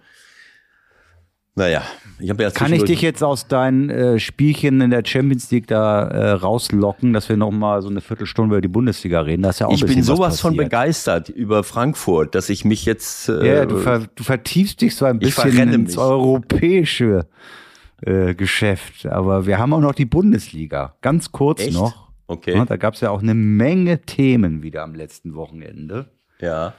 [1.56, 1.82] naja,
[2.20, 5.68] ich habe ja Kann ich dich jetzt aus deinen äh, Spielchen in der Champions League
[5.68, 9.44] da äh, rauslocken, dass wir noch mal so eine Viertelstunde über die Bundesliga reden?
[9.44, 13.28] Da ist ja auch Ich bin sowas von begeistert über Frankfurt, dass ich mich jetzt.
[13.28, 15.98] Äh, Ja, du, ver, du vertiefst dich so ein bisschen ins mich.
[15.98, 17.28] europäische
[18.02, 19.06] äh, Geschäft.
[19.06, 20.96] Aber wir haben auch noch die Bundesliga.
[21.02, 21.74] Ganz kurz Echt?
[21.74, 22.01] noch.
[22.32, 22.56] Okay.
[22.56, 26.10] Ja, da gab es ja auch eine Menge Themen wieder am letzten Wochenende.
[26.40, 26.74] Ja.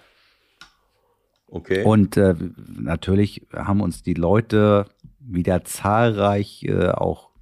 [1.46, 1.84] Okay.
[1.84, 2.34] Und äh,
[2.66, 4.86] natürlich haben uns die Leute
[5.20, 7.32] wieder zahlreich äh, auch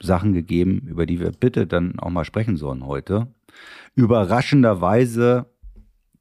[0.00, 3.26] Sachen gegeben, über die wir bitte dann auch mal sprechen sollen heute.
[3.96, 5.46] Überraschenderweise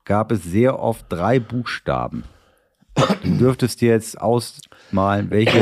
[0.04, 2.24] gab es sehr oft drei Buchstaben.
[3.24, 5.62] Du dürftest dir jetzt ausmalen, welche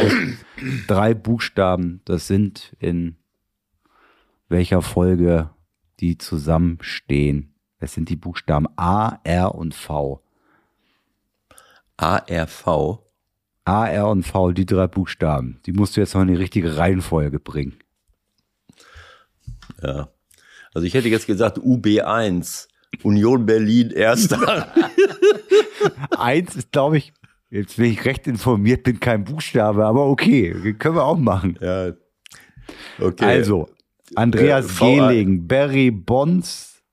[0.88, 3.17] drei Buchstaben das sind, in
[4.49, 5.49] welcher Folge
[5.99, 7.53] die zusammenstehen.
[7.79, 10.21] Es sind die Buchstaben A, R und V.
[11.97, 12.99] ARV.
[13.65, 15.59] A, R und V, die drei Buchstaben.
[15.65, 17.75] Die musst du jetzt noch in die richtige Reihenfolge bringen.
[19.81, 20.09] Ja.
[20.73, 22.67] Also ich hätte jetzt gesagt UB1.
[23.03, 24.73] Union Berlin Erster.
[26.17, 27.13] Eins ist, glaube ich,
[27.49, 31.57] jetzt bin ich recht informiert, bin kein Buchstabe, aber okay, können wir auch machen.
[31.61, 31.91] ja.
[32.99, 33.25] Okay.
[33.25, 33.69] Also,
[34.14, 36.84] Andreas Äh, Gehling, Barry Bonds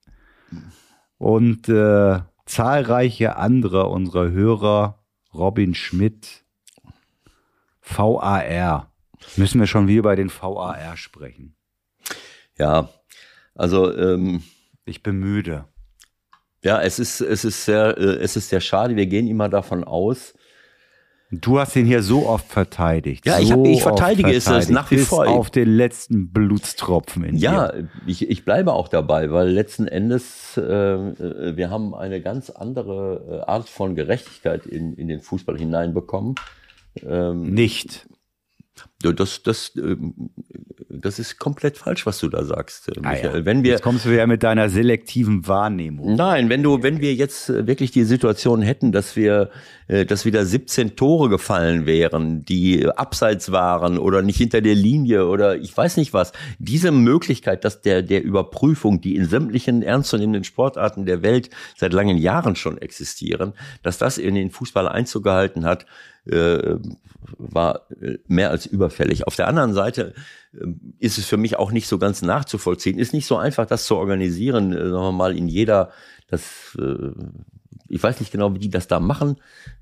[1.19, 4.99] und äh, zahlreiche andere unserer Hörer,
[5.35, 6.45] Robin Schmidt,
[7.83, 8.93] VAR.
[9.37, 11.55] Müssen wir schon wieder bei den VAR sprechen.
[12.59, 12.89] Ja.
[13.55, 14.43] Also ähm,
[14.85, 15.67] Ich bin müde.
[16.65, 18.97] ja, es ist es ist sehr äh, es ist sehr schade.
[18.97, 20.35] Wir gehen immer davon aus.
[21.35, 23.25] Du hast ihn hier so oft verteidigt.
[23.25, 25.27] Ja, ich so hab- ich verteidige es nach wie bis vor.
[25.27, 27.89] auf den letzten Blutstropfen in Ja, dir.
[28.07, 33.45] ich, ich bleibe auch dabei, weil letzten Endes äh, äh, wir haben eine ganz andere
[33.47, 36.35] äh, Art von Gerechtigkeit in, in den Fußball hineinbekommen.
[37.03, 38.07] Ähm, Nicht.
[39.05, 40.31] Ja, Das, das, ähm,
[40.89, 43.39] das ist komplett falsch, was du da sagst, äh, Ah Michael.
[43.41, 43.45] ja.
[43.45, 46.15] Wenn wir, Jetzt kommst du wieder mit deiner selektiven Wahrnehmung.
[46.15, 49.51] Nein, wenn du, wenn wir jetzt äh, wirklich die Situation hätten, dass wir,
[49.89, 55.27] äh, dass wieder 17 Tore gefallen wären, die abseits waren oder nicht hinter der Linie
[55.27, 60.45] oder ich weiß nicht was, diese Möglichkeit, dass der, der Überprüfung, die in sämtlichen ernstzunehmenden
[60.45, 65.65] Sportarten der Welt seit langen Jahren schon existieren, dass das in den Fußball Einzug gehalten
[65.65, 65.87] hat,
[67.39, 67.87] war
[68.29, 69.27] mehr als überfällig.
[69.27, 70.15] Auf der anderen Seite
[70.55, 70.67] äh,
[70.99, 72.99] ist es für mich auch nicht so ganz nachzuvollziehen.
[72.99, 75.91] Ist nicht so einfach, das zu organisieren, äh, sagen wir mal, in jeder,
[76.29, 77.13] das, äh,
[77.89, 79.37] ich weiß nicht genau, wie die das da machen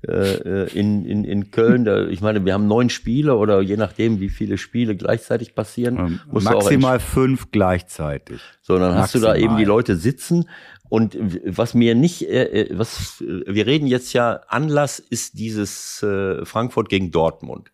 [0.07, 1.85] äh, in, in, in Köln.
[1.85, 5.97] Da, ich meine, wir haben neun Spiele oder je nachdem, wie viele Spiele gleichzeitig passieren.
[5.97, 8.41] Ähm, Maximal fünf gleichzeitig.
[8.61, 9.51] so, dann hast du da Maximal.
[9.51, 10.49] eben die Leute sitzen.
[10.89, 16.05] Und was mir nicht, was wir reden jetzt ja, Anlass ist dieses
[16.43, 17.71] Frankfurt gegen Dortmund.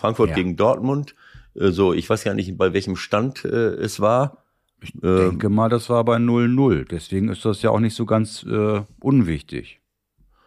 [0.00, 0.34] Frankfurt Ja.
[0.36, 1.14] gegen Dortmund.
[1.54, 4.38] Äh, so, ich weiß ja nicht, bei welchem Stand äh, es war.
[4.82, 5.16] Ich Ähm.
[5.30, 6.84] denke mal, das war bei 0-0.
[6.88, 9.80] Deswegen ist das ja auch nicht so ganz äh, unwichtig.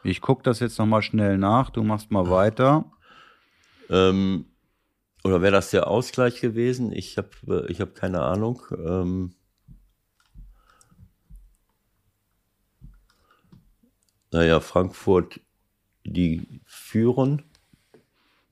[0.04, 1.70] Ich gucke das jetzt nochmal schnell nach.
[1.70, 2.86] Du machst mal weiter.
[3.90, 4.46] Ähm,
[5.24, 6.92] oder wäre das der Ausgleich gewesen?
[6.92, 8.62] Ich habe ich hab keine Ahnung.
[8.76, 9.34] Ähm,
[14.32, 15.40] naja, Frankfurt,
[16.04, 17.44] die führen.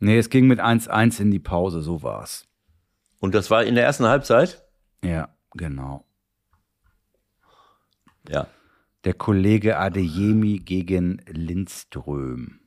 [0.02, 2.48] Nee, es ging mit 1-1 in die Pause, so war's.
[3.20, 4.64] Und das war in der ersten Halbzeit?
[5.04, 6.06] Ja, genau.
[8.28, 8.48] Ja.
[9.04, 12.60] Der Kollege Adeyemi gegen Lindström.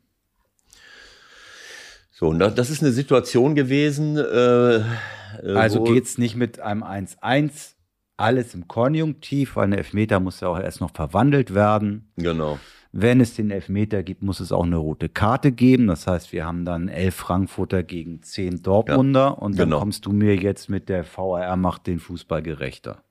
[2.13, 4.17] So, und das, das ist eine Situation gewesen.
[4.17, 7.75] Äh, äh, Also geht's nicht mit einem 1-1,
[8.17, 12.13] alles im Konjunktiv, weil ein Elfmeter muss ja auch erst noch verwandelt werden.
[12.17, 12.61] Genau.
[12.97, 15.89] Wenn es den Elfmeter gibt, muss es auch eine rote Karte geben.
[15.89, 19.43] Das heißt, wir haben dann elf Frankfurter gegen zehn Dortmunder.
[19.43, 19.81] und dann genau.
[19.81, 23.03] kommst du mir jetzt mit der VAR macht den Fußball gerechter.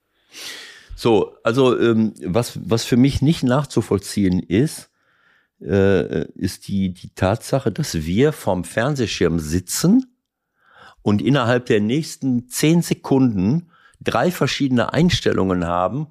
[0.96, 4.90] So, also ähm, was, was für mich nicht nachzuvollziehen ist,
[5.60, 10.16] äh, ist die, die Tatsache, dass wir vorm Fernsehschirm sitzen
[11.02, 13.70] und innerhalb der nächsten zehn Sekunden
[14.00, 16.08] drei verschiedene Einstellungen haben,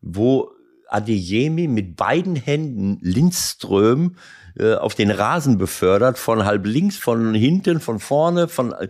[0.00, 0.52] wo
[0.88, 4.16] Adeyemi mit beiden Händen Lindström
[4.58, 8.88] äh, auf den Rasen befördert, von halb links, von hinten, von vorne, von äh,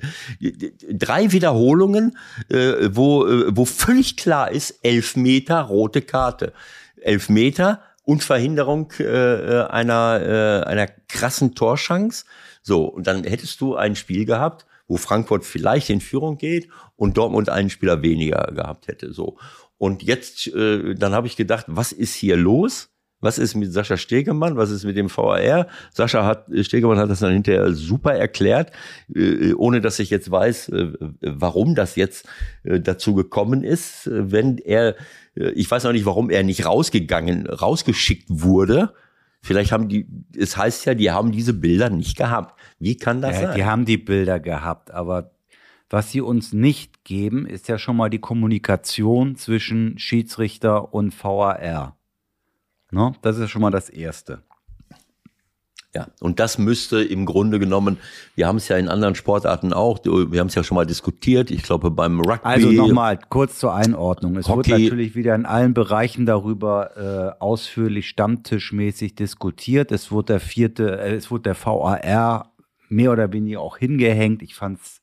[0.92, 2.16] drei Wiederholungen,
[2.48, 6.52] äh, wo, äh, wo völlig klar ist, elf Meter rote Karte.
[7.00, 12.24] Elf Meter und Verhinderung äh, einer, einer krassen Torschance.
[12.62, 17.16] So, und dann hättest du ein Spiel gehabt, wo Frankfurt vielleicht in Führung geht und
[17.16, 19.12] Dortmund einen Spieler weniger gehabt hätte.
[19.12, 19.36] So.
[19.78, 22.88] Und jetzt, äh, dann habe ich gedacht, was ist hier los?
[23.20, 24.56] Was ist mit Sascha Stegemann?
[24.56, 25.68] Was ist mit dem VAR?
[25.92, 28.72] Sascha hat, Stegemann hat das dann hinterher super erklärt,
[29.14, 32.26] äh, ohne dass ich jetzt weiß, äh, warum das jetzt
[32.64, 34.06] äh, dazu gekommen ist.
[34.06, 34.96] Äh, Wenn er,
[35.34, 38.92] äh, ich weiß auch nicht, warum er nicht rausgegangen, rausgeschickt wurde.
[39.42, 40.06] Vielleicht haben die,
[40.36, 42.58] es heißt ja, die haben diese Bilder nicht gehabt.
[42.78, 43.56] Wie kann das Äh, sein?
[43.56, 45.30] die haben die Bilder gehabt, aber
[45.88, 51.96] was sie uns nicht geben, ist ja schon mal die Kommunikation zwischen Schiedsrichter und VAR.
[52.90, 53.14] Ne?
[53.22, 54.42] Das ist schon mal das Erste.
[55.94, 57.96] Ja, und das müsste im Grunde genommen,
[58.34, 61.50] wir haben es ja in anderen Sportarten auch, wir haben es ja schon mal diskutiert,
[61.50, 62.40] ich glaube beim Rugby.
[62.42, 64.36] Also nochmal kurz zur Einordnung.
[64.36, 64.72] Es Hockey.
[64.72, 66.98] wird natürlich wieder in allen Bereichen darüber
[67.38, 69.90] äh, ausführlich stammtischmäßig diskutiert.
[69.90, 72.52] Es wurde der vierte, äh, es wurde der VAR
[72.90, 74.42] mehr oder weniger auch hingehängt.
[74.42, 75.00] Ich fand's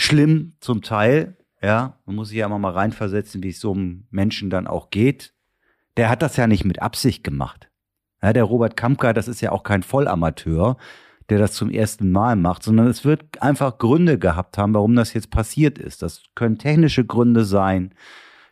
[0.00, 1.36] schlimm zum Teil.
[1.62, 4.90] Ja, man muss sich ja immer mal reinversetzen, wie es so einem Menschen dann auch
[4.90, 5.34] geht.
[5.96, 7.70] Der hat das ja nicht mit Absicht gemacht.
[8.22, 10.76] Ja, der Robert Kampka, das ist ja auch kein Vollamateur,
[11.28, 15.14] der das zum ersten Mal macht, sondern es wird einfach Gründe gehabt haben, warum das
[15.14, 16.02] jetzt passiert ist.
[16.02, 17.94] Das können technische Gründe sein,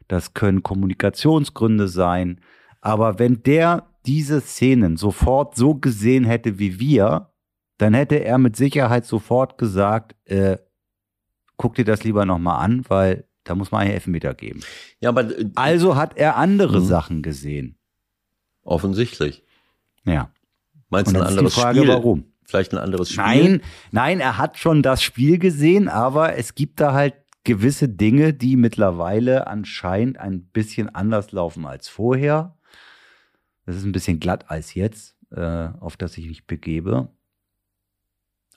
[0.07, 2.40] das können Kommunikationsgründe sein.
[2.80, 7.32] Aber wenn der diese Szenen sofort so gesehen hätte wie wir,
[7.78, 10.59] dann hätte er mit Sicherheit sofort gesagt, äh,
[11.59, 14.61] guck dir das lieber nochmal an, weil da muss man einen Elfmeter geben.
[15.00, 16.84] ja, aber äh, Also hat er andere Mhm.
[16.86, 17.76] Sachen gesehen.
[18.62, 19.42] offensichtlich.
[20.04, 20.30] Ja.
[20.90, 21.88] Meinst du ein die anderes Frage, Spiel?
[21.92, 22.24] warum?
[22.44, 23.22] Vielleicht ein anderes Spiel?
[23.24, 28.32] Nein, nein, er hat schon das Spiel gesehen, aber es gibt da halt gewisse Dinge,
[28.34, 32.56] die mittlerweile anscheinend ein bisschen anders laufen als vorher.
[33.66, 37.09] Das ist ein bisschen glatt als jetzt, äh, auf das ich mich begebe.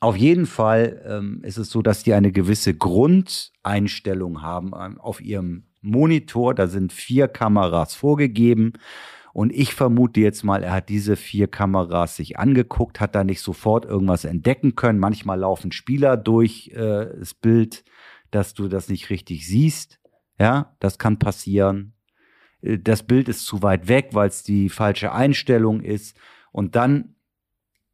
[0.02, 5.22] Auf jeden Fall ähm, ist es so, dass die eine gewisse Grundeinstellung haben ähm, auf
[5.22, 6.54] ihrem Monitor.
[6.54, 8.74] Da sind vier Kameras vorgegeben.
[9.34, 13.40] Und ich vermute jetzt mal, er hat diese vier Kameras sich angeguckt, hat da nicht
[13.40, 15.00] sofort irgendwas entdecken können.
[15.00, 17.86] Manchmal laufen Spieler durch äh, das Bild
[18.32, 20.00] dass du das nicht richtig siehst.
[20.40, 21.94] Ja, das kann passieren.
[22.62, 26.18] Äh, das Bild ist zu weit weg, weil es die falsche Einstellung ist.
[26.52, 27.11] Und dann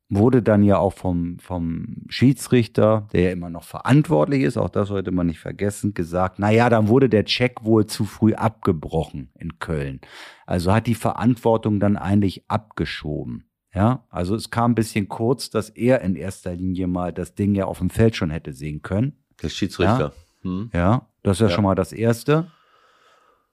[0.10, 4.88] wurde dann ja auch vom, vom Schiedsrichter, der ja immer noch verantwortlich ist, auch das
[4.88, 9.32] sollte man nicht vergessen, gesagt, na ja, dann wurde der Check wohl zu früh abgebrochen
[9.38, 10.00] in Köln.
[10.46, 13.44] Also hat die Verantwortung dann eigentlich abgeschoben.
[13.74, 17.54] Ja, also es kam ein bisschen kurz, dass er in erster Linie mal das Ding
[17.54, 19.24] ja auf dem Feld schon hätte sehen können.
[19.42, 20.14] Der Schiedsrichter.
[20.44, 20.70] Ja, hm.
[20.74, 22.48] ja das ist ja, ja, schon mal das Erste.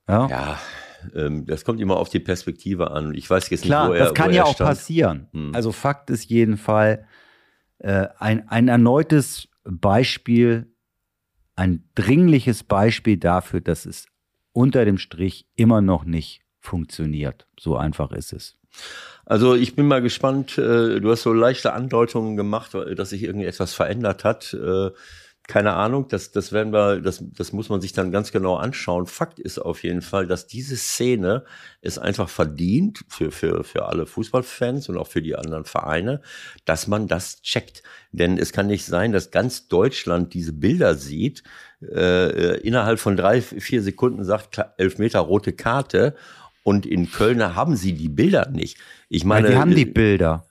[0.08, 0.28] Ja.
[0.28, 0.58] ja
[1.46, 3.14] das kommt immer auf die Perspektive an.
[3.14, 4.70] Ich weiß jetzt Klar, nicht, wo er das kann ja auch stand.
[4.70, 5.28] passieren.
[5.32, 5.54] Hm.
[5.54, 7.06] Also Fakt ist jeden Fall
[7.78, 10.72] äh, ein, ein erneutes Beispiel,
[11.56, 14.06] ein dringliches Beispiel dafür, dass es
[14.52, 17.46] unter dem Strich immer noch nicht funktioniert.
[17.58, 18.56] So einfach ist es.
[19.26, 23.74] Also ich bin mal gespannt, äh, du hast so leichte Andeutungen gemacht, dass sich irgendetwas
[23.74, 24.54] verändert hat.
[25.44, 28.56] Äh, keine Ahnung, das, das werden wir, das, das muss man sich dann ganz genau
[28.56, 29.06] anschauen.
[29.06, 31.44] Fakt ist auf jeden Fall, dass diese Szene
[31.80, 36.22] es einfach verdient für, für, für alle Fußballfans und auch für die anderen Vereine,
[36.64, 37.82] dass man das checkt.
[38.12, 41.42] Denn es kann nicht sein, dass ganz Deutschland diese Bilder sieht,
[41.82, 46.14] äh, innerhalb von drei, vier Sekunden sagt, elf Meter rote Karte
[46.62, 48.78] und in Köln haben sie die Bilder nicht.
[49.10, 50.46] Ich meine, ja, die haben die Bilder.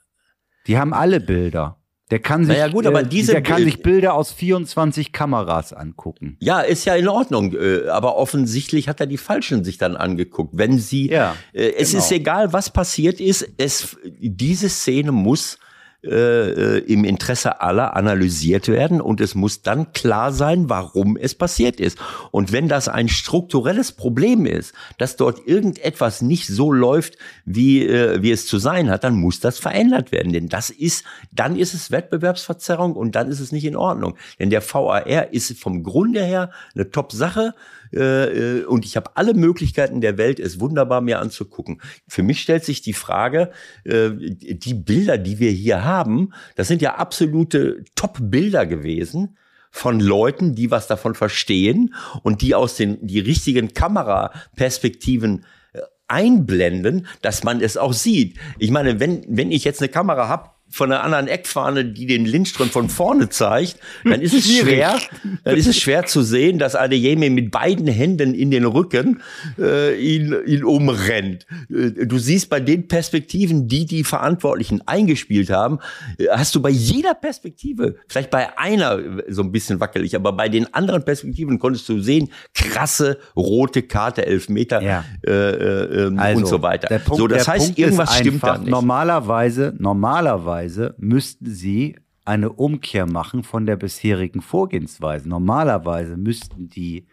[0.66, 1.83] Die haben alle Bilder.
[2.10, 5.72] Der kann sich, naja, gut, aber äh, diese, der kann sich Bilder aus 24 Kameras
[5.72, 6.36] angucken.
[6.38, 7.54] Ja, ist ja in Ordnung.
[7.54, 10.50] Äh, aber offensichtlich hat er die falschen sich dann angeguckt.
[10.56, 12.04] Wenn sie, ja, äh, es genau.
[12.04, 13.48] ist egal, was passiert ist.
[13.56, 15.58] Es, diese Szene muss
[16.04, 21.80] äh, im Interesse aller analysiert werden und es muss dann klar sein, warum es passiert
[21.80, 21.98] ist.
[22.30, 28.22] Und wenn das ein strukturelles Problem ist, dass dort irgendetwas nicht so läuft, wie, äh,
[28.22, 30.32] wie es zu sein hat, dann muss das verändert werden.
[30.32, 34.16] Denn das ist, dann ist es Wettbewerbsverzerrung und dann ist es nicht in Ordnung.
[34.38, 37.54] Denn der VAR ist vom Grunde her eine Top-Sache
[37.94, 41.80] äh, äh, und ich habe alle Möglichkeiten der Welt, es wunderbar mir anzugucken.
[42.08, 43.50] Für mich stellt sich die Frage,
[43.84, 49.36] äh, die Bilder, die wir hier haben, das sind ja absolute Top-Bilder gewesen
[49.70, 57.06] von Leuten, die was davon verstehen und die aus den die richtigen Kameraperspektiven äh, einblenden,
[57.22, 58.38] dass man es auch sieht.
[58.58, 62.24] Ich meine, wenn wenn ich jetzt eine Kamera habe, von einer anderen Eckfahne, die den
[62.24, 64.98] Lindström von vorne zeigt, dann ist es schwer,
[65.44, 69.20] dann ist es schwer zu sehen, dass Adeyemi mit beiden Händen in den Rücken
[69.58, 71.46] äh, ihn, ihn umrennt.
[71.70, 75.78] Äh, du siehst bei den Perspektiven, die die Verantwortlichen eingespielt haben,
[76.18, 78.98] äh, hast du bei jeder Perspektive, vielleicht bei einer
[79.28, 84.26] so ein bisschen wackelig, aber bei den anderen Perspektiven konntest du sehen, krasse rote Karte,
[84.26, 85.04] Elfmeter ja.
[85.24, 86.98] äh, äh, ähm, also, und so weiter.
[86.98, 88.70] Punkt, so, das heißt, irgendwas stimmt da nicht.
[88.70, 95.28] Normalerweise, normalerweise Normalerweise müssten sie eine Umkehr machen von der bisherigen Vorgehensweise.
[95.28, 97.08] Normalerweise müssten die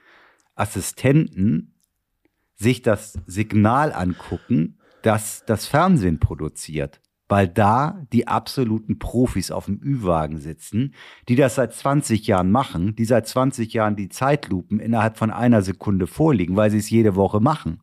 [0.54, 1.74] Assistenten
[2.56, 9.82] sich das Signal angucken, das das Fernsehen produziert, weil da die absoluten Profis auf dem
[9.84, 10.94] Ü-Wagen sitzen,
[11.28, 15.64] die das seit 20 Jahren machen, die seit 20 Jahren die Zeitlupen innerhalb von einer
[15.64, 17.82] Sekunde vorliegen, weil sie es jede Woche machen.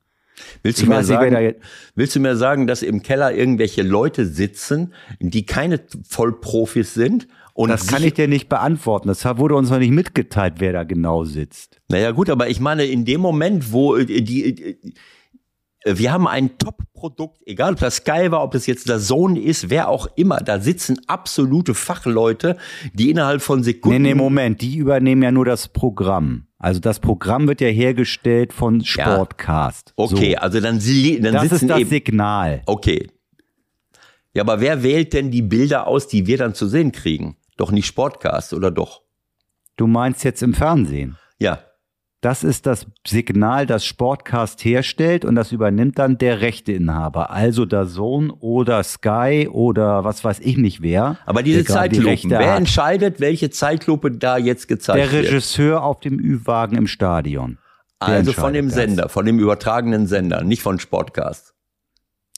[0.63, 1.55] Willst du, mir sagen,
[1.95, 7.29] willst du mir sagen, dass im Keller irgendwelche Leute sitzen, die keine Vollprofis sind?
[7.55, 9.09] Und das kann ich dir nicht beantworten.
[9.09, 11.81] Das wurde uns noch nicht mitgeteilt, wer da genau sitzt.
[11.89, 14.77] Naja gut, aber ich meine, in dem Moment, wo äh, die, äh,
[15.85, 19.71] wir haben ein Top-Produkt, egal ob das Sky war, ob das jetzt der Zone ist,
[19.71, 22.57] wer auch immer, da sitzen absolute Fachleute,
[22.93, 24.03] die innerhalb von Sekunden.
[24.03, 26.47] Nee, nee, Moment, die übernehmen ja nur das Programm.
[26.59, 29.95] Also das Programm wird ja hergestellt von Sportcast.
[29.97, 30.05] Ja.
[30.05, 30.39] Okay, so.
[30.39, 32.63] also dann, sie, dann das sitzen ist das eben, Signal.
[32.67, 33.09] Okay.
[34.35, 37.37] Ja, aber wer wählt denn die Bilder aus, die wir dann zu sehen kriegen?
[37.57, 39.03] Doch nicht Sportcast, oder doch?
[39.77, 41.17] Du meinst jetzt im Fernsehen?
[41.39, 41.61] Ja.
[42.21, 47.87] Das ist das Signal, das Sportcast herstellt und das übernimmt dann der Rechteinhaber, also der
[47.87, 51.17] Sohn oder Sky oder was weiß ich nicht wer.
[51.27, 52.59] Aber diese Zeitlupen, die wer hat.
[52.59, 55.13] entscheidet, welche Zeitlupe da jetzt gezeigt wird?
[55.13, 55.83] Der Regisseur wird?
[55.83, 57.59] auf dem Ü-Wagen im Stadion.
[58.01, 59.13] Also von dem Sender, das.
[59.13, 61.55] von dem übertragenen Sender, nicht von Sportcast.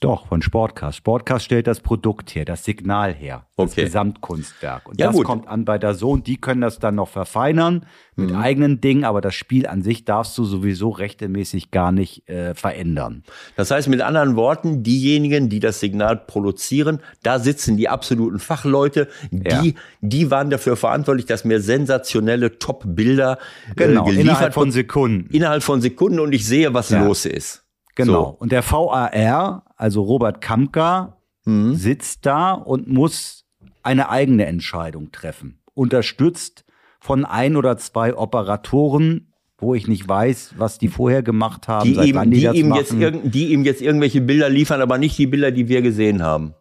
[0.00, 0.96] Doch, von Sportcast.
[0.96, 3.84] Sportcast stellt das Produkt her, das Signal her, das okay.
[3.84, 4.88] Gesamtkunstwerk.
[4.88, 5.26] Und ja, das gut.
[5.26, 6.22] kommt an bei der Sohn.
[6.22, 7.84] Die können das dann noch verfeinern
[8.16, 8.36] mit mhm.
[8.36, 13.24] eigenen Dingen, aber das Spiel an sich darfst du sowieso rechtmäßig gar nicht äh, verändern.
[13.56, 19.06] Das heißt mit anderen Worten, diejenigen, die das Signal produzieren, da sitzen die absoluten Fachleute,
[19.30, 19.72] die, ja.
[20.00, 23.38] die waren dafür verantwortlich, dass mir sensationelle Top-Bilder
[23.68, 25.28] äh, genau, äh, geliefert innerhalb von Sekunden.
[25.30, 27.04] Innerhalb von Sekunden und ich sehe, was ja.
[27.04, 27.64] los ist.
[27.94, 28.12] Genau.
[28.12, 28.36] So.
[28.38, 31.74] Und der VAR, also Robert Kamka, mhm.
[31.74, 33.44] sitzt da und muss
[33.82, 35.60] eine eigene Entscheidung treffen.
[35.74, 36.64] Unterstützt
[37.00, 42.10] von ein oder zwei Operatoren, wo ich nicht weiß, was die vorher gemacht haben, Die,
[42.10, 45.50] ihm, die, das ihm jetzt die ihm jetzt irgendwelche Bilder liefern, aber nicht die Bilder,
[45.50, 46.54] die wir gesehen haben.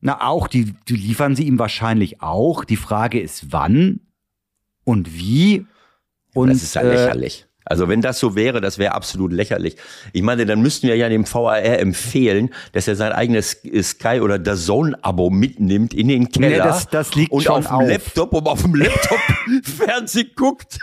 [0.00, 2.64] Na, auch, die, die liefern sie ihm wahrscheinlich auch.
[2.64, 4.00] Die Frage ist, wann
[4.84, 5.66] und wie.
[6.34, 7.46] Und, das ist ja äh, lächerlich.
[7.64, 9.76] Also wenn das so wäre, das wäre absolut lächerlich.
[10.12, 14.38] Ich meine, dann müssten wir ja dem VAR empfehlen, dass er sein eigenes Sky oder
[14.38, 17.88] der Zone-Abo mitnimmt in den Keller Nee, das- das liegt und schon auf dem.
[17.88, 19.18] Laptop, um auf dem Laptop
[19.62, 20.78] Fernsehen guckt.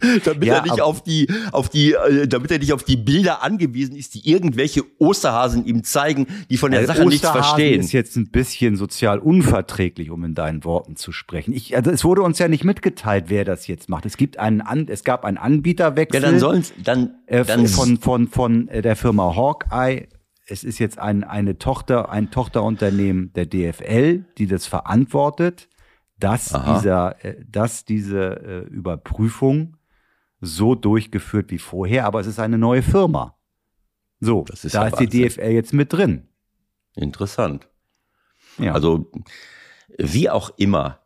[0.24, 3.42] damit Ja, er nicht auf die, auf die, äh, damit er nicht auf die Bilder
[3.42, 7.80] angewiesen ist, die irgendwelche Osterhasen ihm zeigen, die von der Äh, Sache nichts verstehen.
[7.80, 11.52] ist jetzt ein bisschen sozial unverträglich, um in deinen Worten zu sprechen.
[11.54, 14.06] Ich, also es wurde uns ja nicht mitgeteilt, wer das jetzt macht.
[14.06, 16.20] Es gibt einen, An es gab einen Anbieterwechsel.
[16.22, 20.08] ja, dann sollen dann, äh, dann von, von, von äh, der Firma Hawkeye.
[20.48, 25.68] Es ist jetzt ein, eine Tochter, ein Tochterunternehmen der DFL, die das verantwortet,
[26.18, 26.76] dass Aha.
[26.78, 29.75] dieser, äh, dass diese äh, Überprüfung
[30.40, 33.36] so durchgeführt wie vorher, aber es ist eine neue Firma.
[34.20, 35.28] So, Das ist da ist die Wahnsinn.
[35.28, 36.28] DFL jetzt mit drin.
[36.94, 37.68] interessant.
[38.58, 38.72] Ja.
[38.72, 39.10] Also
[39.98, 41.00] wie auch immer,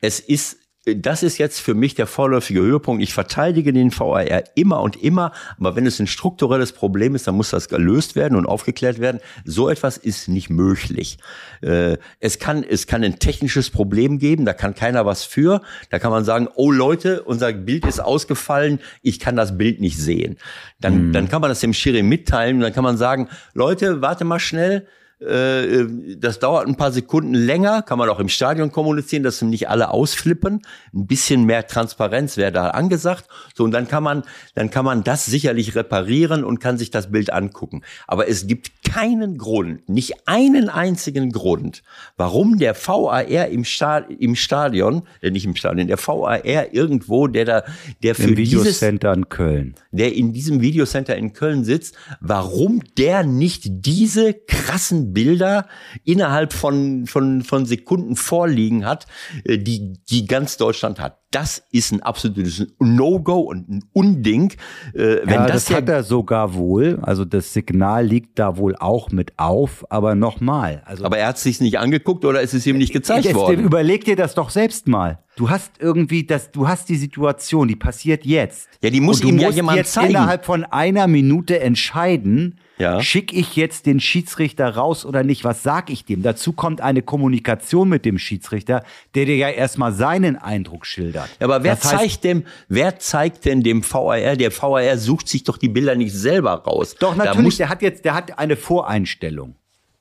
[0.00, 0.58] es ist,
[0.94, 3.02] das ist jetzt für mich der vorläufige Höhepunkt.
[3.02, 7.34] Ich verteidige den VAR immer und immer, aber wenn es ein strukturelles Problem ist, dann
[7.34, 9.20] muss das gelöst werden und aufgeklärt werden.
[9.44, 11.18] So etwas ist nicht möglich.
[11.60, 15.60] Äh, es kann, es kann ein technisches Problem geben, da kann keiner was für.
[15.90, 19.98] Da kann man sagen, oh Leute, unser Bild ist ausgefallen, ich kann das Bild nicht
[19.98, 20.36] sehen.
[20.80, 24.24] Dann, dann kann man das dem Schiri mitteilen und dann kann man sagen, Leute, warte
[24.24, 24.86] mal schnell,
[25.18, 29.90] das dauert ein paar Sekunden länger, kann man auch im Stadion kommunizieren, dass nicht alle
[29.90, 30.60] ausflippen.
[30.92, 33.26] Ein bisschen mehr Transparenz wäre da angesagt.
[33.54, 37.10] So, und dann kann man, dann kann man das sicherlich reparieren und kann sich das
[37.10, 37.80] Bild angucken.
[38.06, 41.82] Aber es gibt keinen Grund, nicht einen einzigen Grund,
[42.18, 47.44] warum der VAR im, Sta im Stadion, äh, nicht im Stadion, der VAR irgendwo, der
[47.46, 47.64] da,
[48.02, 49.74] der für Im dieses, Videocenter in Köln.
[49.92, 55.66] der in diesem Videocenter in Köln sitzt, warum der nicht diese krassen Bilder
[56.04, 59.06] innerhalb von, von, von Sekunden vorliegen hat,
[59.44, 61.18] äh, die, die ganz Deutschland hat.
[61.30, 64.52] Das ist ein absolutes No-Go und ein Unding.
[64.94, 66.98] Äh, Wenn ja, das, das, hat er sogar wohl.
[67.02, 69.84] Also das Signal liegt da wohl auch mit auf.
[69.90, 70.82] Aber nochmal.
[70.84, 73.34] Also aber er hat es sich nicht angeguckt oder ist es ihm nicht gezeigt Jetzt,
[73.34, 73.60] worden?
[73.60, 75.18] Überleg dir das doch selbst mal.
[75.36, 78.68] Du hast irgendwie das, du hast die Situation, die passiert jetzt.
[78.82, 80.10] Ja, die muss ihm ja jemand jetzt zeigen.
[80.10, 83.02] innerhalb von einer Minute entscheiden, Ja.
[83.02, 85.44] schicke ich jetzt den Schiedsrichter raus oder nicht?
[85.44, 86.22] Was sag ich dem?
[86.22, 88.82] Dazu kommt eine Kommunikation mit dem Schiedsrichter,
[89.14, 91.28] der dir ja erstmal seinen Eindruck schildert.
[91.38, 94.36] Ja, aber wer Das heißt, zeigt dem, wer zeigt denn dem VAR?
[94.36, 96.96] Der VAR sucht sich doch die Bilder nicht selber raus.
[96.98, 99.56] Doch, natürlich, der hat jetzt, der hat eine Voreinstellung.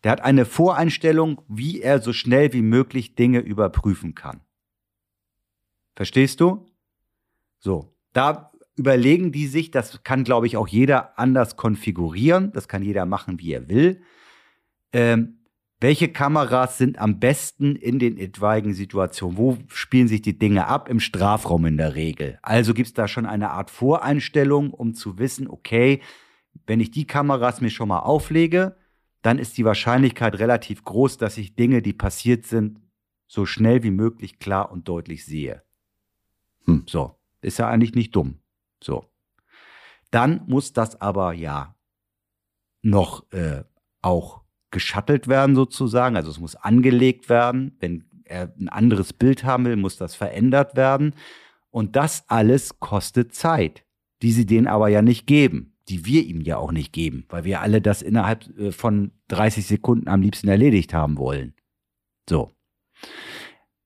[0.06, 4.40] Der hat eine Voreinstellung, wie er so schnell wie möglich Dinge überprüfen kann.
[5.96, 6.66] Verstehst du?
[7.60, 12.52] So, da überlegen die sich, das kann, glaube ich, auch jeder anders konfigurieren.
[12.52, 14.02] Das kann jeder machen, wie er will.
[14.92, 15.40] Ähm,
[15.80, 19.38] welche Kameras sind am besten in den etwaigen Situationen?
[19.38, 20.90] Wo spielen sich die Dinge ab?
[20.90, 22.40] Im Strafraum in der Regel.
[22.42, 26.02] Also gibt es da schon eine Art Voreinstellung, um zu wissen, okay,
[26.66, 28.78] wenn ich die Kameras mir schon mal auflege,
[29.22, 32.80] dann ist die Wahrscheinlichkeit relativ groß, dass ich Dinge, die passiert sind,
[33.28, 35.65] so schnell wie möglich klar und deutlich sehe.
[36.66, 36.84] Hm.
[36.88, 38.40] So, ist ja eigentlich nicht dumm.
[38.84, 39.06] So.
[40.12, 41.76] Dann muss das aber ja
[42.82, 43.64] noch äh,
[44.02, 44.42] auch
[44.72, 46.16] geschattelt werden sozusagen.
[46.16, 47.76] Also es muss angelegt werden.
[47.80, 51.16] Wenn er ein anderes Bild haben will, muss das verändert werden.
[51.70, 53.86] Und das alles kostet Zeit,
[54.22, 57.44] die sie denen aber ja nicht geben, die wir ihm ja auch nicht geben, weil
[57.44, 61.54] wir alle das innerhalb äh, von 30 Sekunden am liebsten erledigt haben wollen.
[62.30, 62.56] So.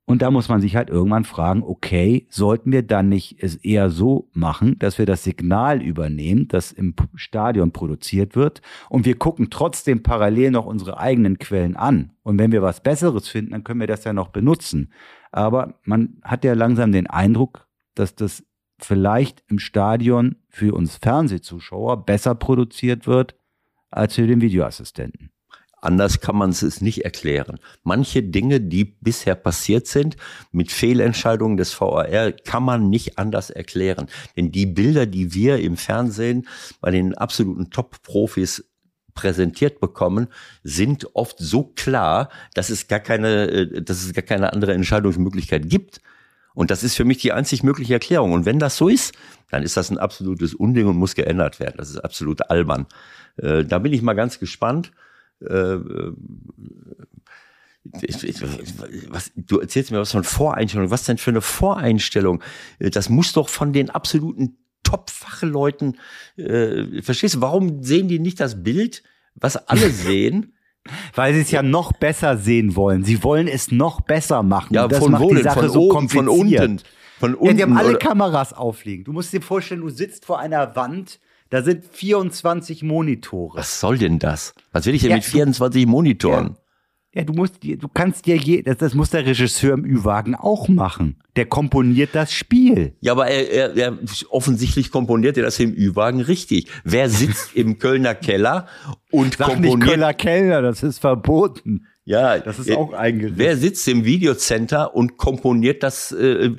[0.09, 3.91] Und da muss man sich halt irgendwann fragen, okay, sollten wir dann nicht es eher
[3.91, 9.51] so machen, dass wir das Signal übernehmen, das im Stadion produziert wird und wir gucken
[9.51, 12.13] trotzdem parallel noch unsere eigenen Quellen an.
[12.23, 14.91] Und wenn wir was Besseres finden, dann können wir das ja noch benutzen.
[15.31, 18.43] Aber man hat ja langsam den Eindruck, dass das
[18.79, 23.35] vielleicht im Stadion für uns Fernsehzuschauer besser produziert wird
[23.91, 25.29] als für den Videoassistenten.
[25.81, 27.59] Anders kann man es nicht erklären.
[27.83, 30.17] Manche Dinge, die bisher passiert sind,
[30.51, 34.07] mit Fehlentscheidungen des VAR, kann man nicht anders erklären.
[34.35, 36.47] Denn die Bilder, die wir im Fernsehen
[36.81, 38.65] bei den absoluten Top-Profis
[39.13, 40.27] präsentiert bekommen,
[40.63, 45.69] sind oft so klar, dass es gar keine, äh, dass es gar keine andere Entscheidungsmöglichkeit
[45.69, 46.01] gibt.
[46.53, 48.33] Und das ist für mich die einzig mögliche Erklärung.
[48.33, 49.13] Und wenn das so ist,
[49.49, 51.75] dann ist das ein absolutes Unding und muss geändert werden.
[51.77, 52.85] Das ist absolut albern.
[53.37, 54.91] Äh, da bin ich mal ganz gespannt.
[55.41, 55.77] Äh,
[59.09, 60.91] was, du erzählst mir was von Voreinstellung.
[60.91, 62.43] Was denn für eine Voreinstellung?
[62.79, 65.97] Das muss doch von den absoluten Top-Fachleuten,
[66.37, 69.03] äh, verstehst du, warum sehen die nicht das Bild,
[69.35, 70.53] was alle sehen?
[71.13, 73.03] Weil sie es ja noch besser sehen wollen.
[73.03, 74.73] Sie wollen es noch besser machen.
[74.73, 75.41] Ja, das von macht wo die?
[75.43, 76.81] Sache Von so oben, von unten.
[77.19, 77.57] Von Ja, unten.
[77.57, 79.03] die haben alle oder- Kameras aufliegen.
[79.03, 81.19] Du musst dir vorstellen, du sitzt vor einer Wand,
[81.49, 83.57] da sind 24 Monitore.
[83.57, 84.53] was soll denn das?
[84.71, 86.57] Was will ich denn Ja, mit du- 24 Monitoren?
[87.11, 90.67] Ja, du musst du kannst dir je, das, das muss der Regisseur im Ü-Wagen auch
[90.67, 91.17] machen.
[91.35, 92.93] Der komponiert das Spiel.
[93.01, 93.97] Ja, aber er, er, er
[94.29, 96.67] offensichtlich komponiert er das im Ü-Wagen richtig.
[96.83, 98.67] Wer sitzt im Kölner Keller
[99.09, 99.89] und Sag nicht komponiert?
[99.89, 101.87] Köller Kellner, das ist verboten.
[102.05, 103.39] ja, Das ist äh, auch eingerichtet.
[103.39, 106.11] Wer sitzt im Videocenter und komponiert das?
[106.11, 106.51] Äh,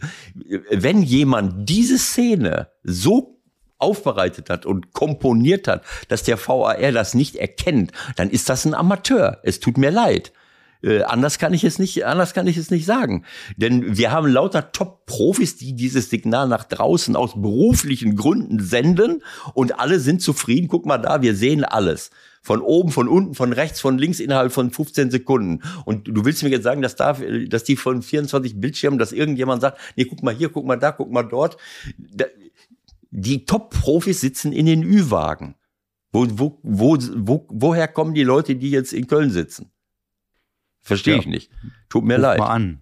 [0.72, 3.39] wenn jemand diese Szene so
[3.80, 8.74] aufbereitet hat und komponiert hat, dass der VAR das nicht erkennt, dann ist das ein
[8.74, 9.38] Amateur.
[9.42, 10.32] Es tut mir leid.
[10.82, 13.24] Äh, anders kann ich es nicht, anders kann ich es nicht sagen.
[13.56, 19.22] Denn wir haben lauter Top-Profis, die dieses Signal nach draußen aus beruflichen Gründen senden
[19.54, 20.68] und alle sind zufrieden.
[20.68, 22.10] Guck mal da, wir sehen alles.
[22.42, 25.60] Von oben, von unten, von rechts, von links innerhalb von 15 Sekunden.
[25.84, 27.12] Und du willst mir jetzt sagen, dass da,
[27.48, 30.92] dass die von 24 Bildschirmen, dass irgendjemand sagt, nee, guck mal hier, guck mal da,
[30.92, 31.58] guck mal dort.
[33.10, 35.56] Die Top-Profis sitzen in den Ü-Wagen.
[36.12, 39.70] Wo, wo, wo, wo, woher kommen die Leute, die jetzt in Köln sitzen?
[40.80, 41.20] Verstehe Ja.
[41.20, 41.50] ich nicht.
[41.88, 42.38] Tut mir Ruf leid.
[42.38, 42.80] mal an.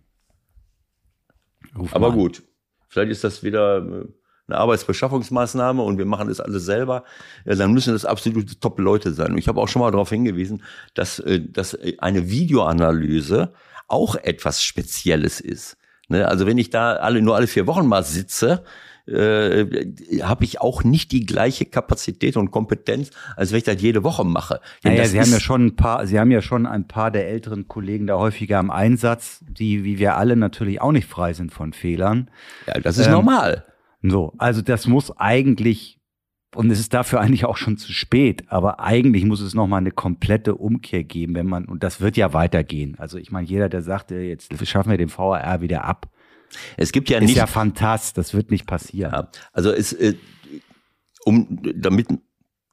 [1.77, 2.19] Ruf Aber mal an.
[2.19, 2.43] gut,
[2.89, 4.05] vielleicht ist das wieder äh,
[4.47, 7.05] eine Arbeitsbeschaffungsmaßnahme und wir machen das alles selber.
[7.45, 9.33] Ja, dann müssen das absolute Top-Leute sein.
[9.33, 10.63] Und ich habe auch schon mal darauf hingewiesen,
[10.95, 13.53] dass, äh, dass äh, eine Videoanalyse
[13.89, 15.77] auch etwas Spezielles ist.
[16.09, 16.27] Ne?
[16.27, 18.65] Also wenn ich da alle nur alle vier Wochen mal sitze,
[19.09, 24.05] äh, habe ich auch nicht die gleiche Kapazität und Kompetenz, als wenn ich das jede
[24.05, 24.61] Woche mache.
[24.85, 27.29] Denn Naja, Sie haben ja schon ein paar, Sie haben ja schon ein paar der
[27.29, 31.53] älteren Kollegen da häufiger im Einsatz, die, wie wir alle, natürlich auch nicht frei sind
[31.53, 32.31] von Fehlern.
[32.67, 33.65] ja, das ist ähm, normal.
[34.03, 35.99] So, also das muss eigentlich,
[36.55, 39.91] und es ist dafür eigentlich auch schon zu spät, aber eigentlich muss es nochmal eine
[39.91, 42.97] komplette Umkehr geben, wenn man, und das wird ja weitergehen.
[42.99, 46.09] Also ich meine, jeder, der sagt, äh, jetzt schaffen wir den VAR wieder ab,
[46.77, 49.13] Es gibt ja ist nicht ja fantastisch, das wird nicht passieren.
[49.13, 50.15] Ja, also es, äh,
[51.25, 52.09] um damit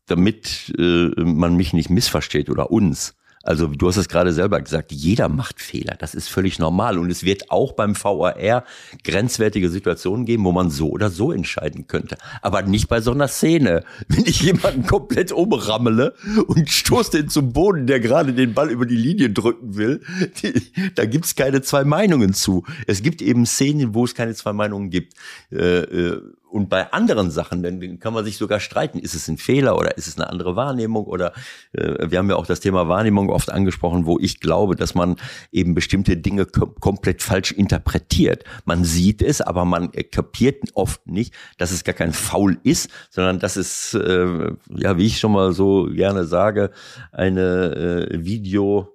[0.08, 3.16] damit äh, man mich nicht missversteht oder uns.
[3.46, 5.96] Also du hast es gerade selber gesagt, jeder macht Fehler.
[5.98, 6.98] Das ist völlig normal.
[6.98, 8.66] Und es wird auch beim VAR
[9.04, 12.18] grenzwertige Situationen geben, wo man so oder so entscheiden könnte.
[12.42, 13.84] Aber nicht bei so einer Szene.
[14.08, 16.14] Wenn ich jemanden komplett umrammele
[16.48, 20.02] und stoße den zum Boden, der gerade den Ball über die Linie drücken will,
[20.42, 20.62] die,
[20.96, 22.64] da gibt's keine zwei Meinungen zu.
[22.88, 25.14] Es gibt eben Szenen, wo es keine zwei Meinungen gibt.
[25.52, 26.22] Äh, äh,
[26.56, 29.98] und bei anderen Sachen, dann kann man sich sogar streiten, ist es ein Fehler oder
[29.98, 31.34] ist es eine andere Wahrnehmung oder
[31.74, 35.18] äh, wir haben ja auch das Thema Wahrnehmung oft angesprochen, wo ich glaube, dass man
[35.52, 38.46] eben bestimmte Dinge kom komplett falsch interpretiert.
[38.64, 42.90] Man sieht es, aber man äh, kapiert oft nicht, dass es gar kein Foul ist,
[43.10, 46.72] sondern dass es, äh, ja, wie ich schon mal so gerne sage,
[47.12, 48.94] eine äh, Video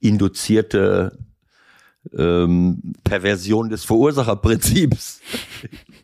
[0.00, 1.18] induzierte
[2.16, 5.20] ähm, Perversion des Verursacherprinzips.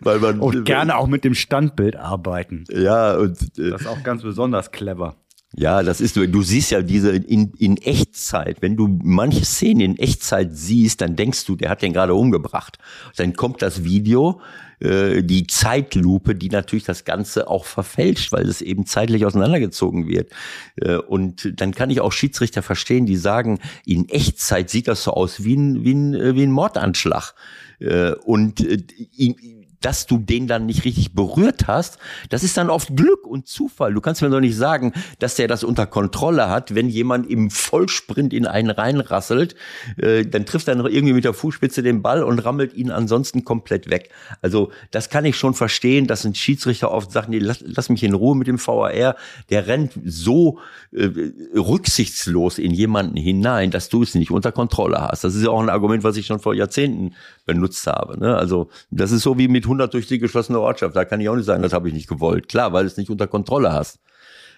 [0.00, 2.64] Weil man Und gerne auch mit dem Standbild arbeiten.
[2.70, 5.16] ja und äh, Das ist auch ganz besonders clever.
[5.54, 9.98] ja, das ist du siehst ja diese in, in Echtzeit, wenn du manche Szenen in
[9.98, 12.78] Echtzeit siehst, dann denkst du, der hat den gerade umgebracht.
[13.16, 14.40] Dann kommt das Video,
[14.80, 20.30] äh, die Zeitlupe, die natürlich das Ganze auch verfälscht, weil es eben zeitlich auseinandergezogen wird.
[20.76, 25.12] Äh, und dann kann ich auch Schiedsrichter verstehen, die sagen, in Echtzeit sieht das so
[25.12, 27.34] aus wie ein, wie ein, äh, wie ein Mordanschlag.
[27.80, 28.78] Äh, und äh,
[29.16, 31.98] ihn- dass du den dann nicht richtig berührt hast,
[32.30, 33.94] das ist dann oft Glück und Zufall.
[33.94, 37.50] Du kannst mir doch nicht sagen, dass der das unter Kontrolle hat, wenn jemand im
[37.50, 39.54] Vollsprint in einen reinrasselt,
[39.96, 43.44] äh, dann trifft er noch irgendwie mit der Fußspitze den Ball und rammelt ihn ansonsten
[43.44, 44.10] komplett weg.
[44.42, 48.02] Also das kann ich schon verstehen, dass ein Schiedsrichter oft sagt, nee, lass, lass mich
[48.02, 49.16] in Ruhe mit dem VAR,
[49.50, 50.58] der rennt so
[50.92, 51.08] äh,
[51.54, 55.24] rücksichtslos in jemanden hinein, dass du es nicht unter Kontrolle hast.
[55.24, 57.14] Das ist ja auch ein Argument, was ich schon vor Jahrzehnten
[57.48, 58.20] benutzt habe.
[58.20, 58.36] Ne?
[58.36, 60.94] Also das ist so wie mit 100 durch die geschlossene Ortschaft.
[60.94, 62.48] Da kann ich auch nicht sagen, das habe ich nicht gewollt.
[62.48, 63.98] Klar, weil du es nicht unter Kontrolle hast.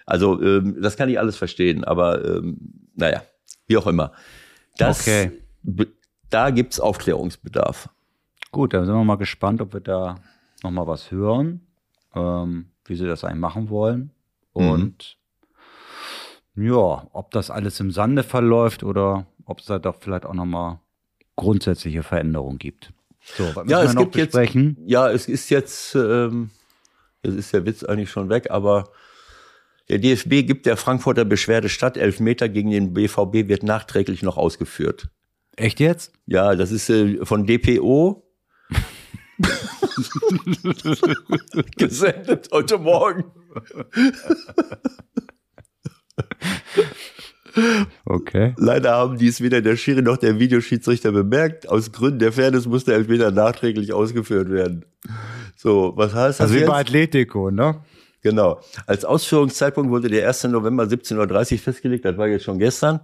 [0.05, 2.57] Also ähm, das kann ich alles verstehen, aber ähm,
[2.95, 3.23] naja,
[3.67, 4.11] wie auch immer.
[4.77, 5.31] Das, Okay.
[6.29, 7.89] Da gibt's Aufklärungsbedarf.
[8.51, 10.15] Gut, dann sind wir mal gespannt, ob wir da
[10.63, 11.61] nochmal was hören,
[12.15, 14.11] ähm, wie sie das eigentlich machen wollen.
[14.53, 15.17] Und
[16.55, 20.79] ja, ob das alles im Sande verläuft oder ob es da doch vielleicht auch nochmal
[21.41, 22.93] grundsätzliche Veränderungen gibt.
[23.35, 24.77] So, was Ja, es gibt jetzt, besprechen?
[24.85, 26.51] ja, es ist jetzt, ähm,
[27.23, 28.89] es ist der Witz eigentlich schon weg, aber
[29.89, 31.97] Der DFB gibt der Frankfurter Beschwerde statt.
[31.97, 35.09] Elfmeter gegen den BVB wird nachträglich noch ausgeführt.
[35.57, 36.13] Echt jetzt?
[36.27, 38.23] Ja, das ist äh, von DPO.
[41.77, 43.25] Gesendet heute Morgen.
[48.05, 48.53] Okay.
[48.57, 51.69] Leider haben dies weder der Schiri noch der Videoschiedsrichter bemerkt.
[51.69, 54.85] Aus Gründen der Fairness muss der Elfmeter nachträglich ausgeführt werden.
[55.55, 57.81] So, was heißt das Also wie bei Atletico, ne?
[58.21, 58.61] Genau.
[58.85, 60.45] Als Ausführungszeitpunkt wurde der 1.
[60.45, 62.05] November 17.30 Uhr festgelegt.
[62.05, 62.99] Das war jetzt schon gestern.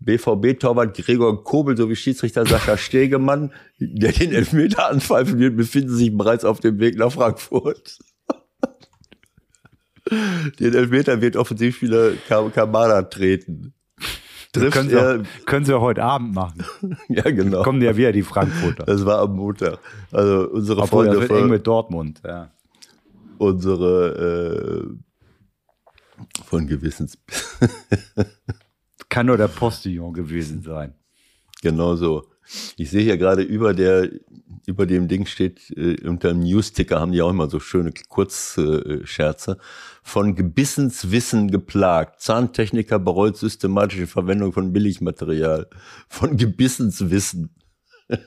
[0.00, 6.44] BVB-Torwart Gregor Kobel sowie Schiedsrichter Sascha Stegemann, der den Elfmeter anpfeifen wird, befinden sich bereits
[6.44, 7.98] auf dem Weg nach Frankfurt.
[10.60, 13.74] Den Elfmeter wird Offensivspieler Kam- Kamada treten.
[14.52, 16.64] Trifft Können sie, er, auch, können sie heute Abend machen.
[17.08, 17.62] ja genau.
[17.62, 18.84] Kommen ja wieder die Frankfurter.
[18.84, 19.78] Das war am Montag.
[20.10, 22.20] Also unsere Obwohl, das Freunde wird eng mit Dortmund.
[22.24, 22.50] Ja.
[23.38, 27.16] unsere äh, von Gewissens.
[29.08, 30.94] Kann nur der Postillon gewesen sein.
[31.62, 32.26] Genau so.
[32.76, 34.10] Ich sehe hier gerade über der,
[34.66, 39.58] über dem Ding steht, äh, unter dem News-Ticker haben die auch immer so schöne Kurzscherze.
[40.02, 42.20] Von Gebissenswissen geplagt.
[42.20, 45.68] Zahntechniker bereut systematische Verwendung von Billigmaterial.
[46.08, 47.54] Von Gebissenswissen.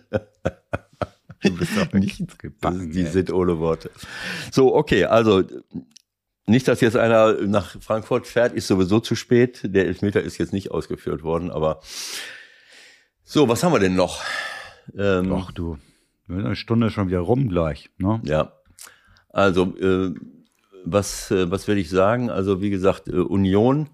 [1.42, 3.92] Du bist doch Nicht, gebacken, die sind ohne Worte.
[4.52, 5.44] So, okay, also
[6.48, 9.62] nicht, dass jetzt einer nach Frankfurt fährt, ist sowieso zu spät.
[9.64, 11.82] Der Elfmeter ist jetzt nicht ausgeführt worden, aber
[13.24, 14.22] so, was haben wir denn noch?
[14.98, 15.78] Ähm, Ach du,
[16.30, 17.90] eine Stunde schon wieder rum gleich.
[17.98, 18.22] Ne?
[18.24, 18.54] Ja,
[19.30, 20.14] also äh,
[20.86, 22.30] was, äh, was will ich sagen?
[22.30, 23.90] Also wie gesagt, äh, Union,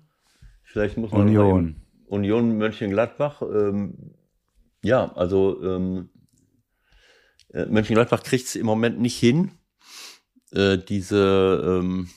[0.63, 1.75] vielleicht muss man Union.
[2.07, 4.13] Union Mönchengladbach, ähm,
[4.83, 6.09] ja, also ähm,
[7.53, 9.51] äh, Mönchengladbach kriegt es im Moment nicht hin.
[10.51, 12.09] Äh, diese, ähm,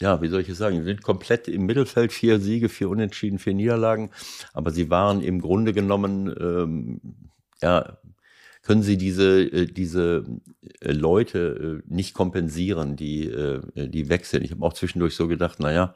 [0.00, 3.38] ja, wie soll ich es sagen, sie sind komplett im Mittelfeld, vier Siege, vier Unentschieden,
[3.38, 4.10] vier Niederlagen,
[4.54, 7.00] aber sie waren im Grunde genommen, ähm,
[7.62, 7.98] ja,
[8.64, 10.24] können sie diese, äh, diese
[10.80, 13.30] äh, Leute äh, nicht kompensieren, die,
[13.76, 14.42] die wechseln.
[14.42, 15.94] Ich habe auch zwischendurch so gedacht, naja,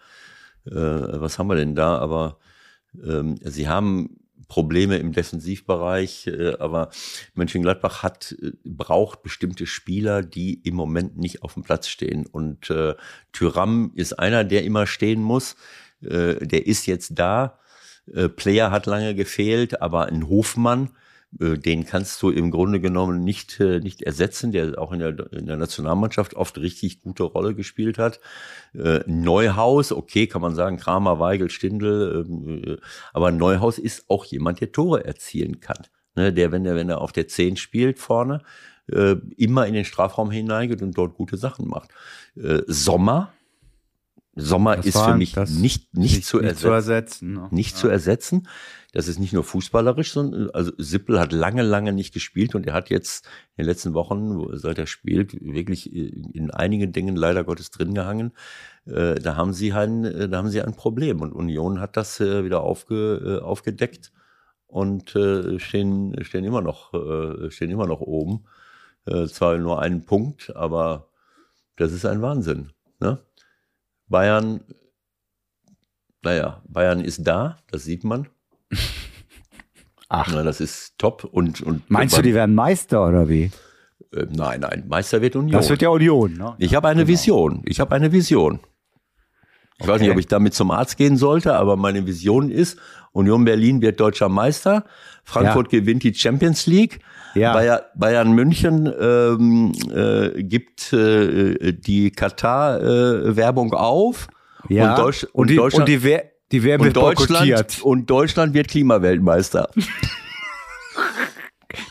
[0.65, 1.97] was haben wir denn da?
[1.97, 2.39] Aber
[3.03, 6.91] ähm, sie haben Probleme im Defensivbereich, aber
[7.35, 12.27] Mönchengladbach hat, braucht bestimmte Spieler, die im Moment nicht auf dem Platz stehen.
[12.27, 12.95] Und äh,
[13.33, 15.57] Tyram ist einer, der immer stehen muss.
[16.03, 17.59] Äh, der ist jetzt da.
[18.37, 20.91] Player hat lange gefehlt, aber ein Hofmann,
[21.31, 25.47] den kannst du im Grunde genommen nicht, äh, nicht ersetzen, der auch in der, in
[25.47, 28.19] der Nationalmannschaft oft richtig gute Rolle gespielt hat.
[28.75, 32.77] Äh, Neuhaus, okay, kann man sagen, Kramer, Weigel, Stindl, ähm, äh,
[33.13, 35.87] aber Neuhaus ist auch jemand, der Tore erzielen kann.
[36.15, 38.43] Ne, der, wenn er, wenn er auf der 10 spielt vorne,
[38.91, 41.91] äh, immer in den Strafraum hineingeht und dort gute Sachen macht.
[42.37, 43.33] Äh, Sommer,
[44.41, 47.33] Sommer Das ist für mich das nicht, nicht, zu nicht ersetzen zu ersetzen.
[47.35, 47.49] Ne?
[47.51, 47.81] nicht ja.
[47.81, 48.49] zu ersetzen.
[48.93, 52.73] Das ist nicht nur fußballerisch, sondern also Sippel hat lange, lange nicht gespielt und er
[52.73, 53.27] hat jetzt
[53.57, 57.93] in den letzten Wochen, wo- seit er spielt, wirklich in einigen Dingen leider Gottes drin
[57.93, 58.33] gehangen.
[58.87, 62.19] Äh, da haben sie ein, äh, da haben sie ein Problem und Union hat das
[62.21, 64.13] äh, wieder aufge, aufgedeckt
[64.67, 65.11] und
[65.57, 66.93] stehen, stehen immer noch,
[67.51, 68.45] stehen immer noch oben.
[69.07, 71.09] Zwar nur einen Punkt, aber
[71.77, 72.73] das ist ein Wahnsinn.
[73.01, 73.19] Ne?
[74.09, 74.61] Bayern
[76.23, 78.29] naja, Bayern ist da, das sieht man.
[80.09, 81.25] Ach, Na, das ist top.
[81.25, 83.51] Und, und meinst du, die werden Meister oder wie?
[84.13, 85.53] Äh, nein, nein, Meister wird Union.
[85.53, 86.33] Das wird ja Union.
[86.35, 86.55] Ne?
[86.59, 87.63] ich habe eine Vision.
[87.67, 88.61] Ich habe eine Vision.
[89.81, 92.79] Ich weiß nicht, ob ich damit zum Arzt gehen sollte, aber meine Vision ist,
[93.13, 94.85] Union Berlin wird deutscher Meister,
[95.25, 96.99] Frankfurt gewinnt die Champions League,
[97.35, 97.53] Ja.
[97.53, 104.27] Bayer, Bayern München ähm, äh, gibt äh, die Katar-Werbung auf
[104.69, 104.91] Ja.
[104.91, 108.69] und, Deutsch, und, die, Deutschland, und die, Wer die Werbung und Deutschland, und Deutschland wird
[108.69, 109.69] Klimaweltmeister.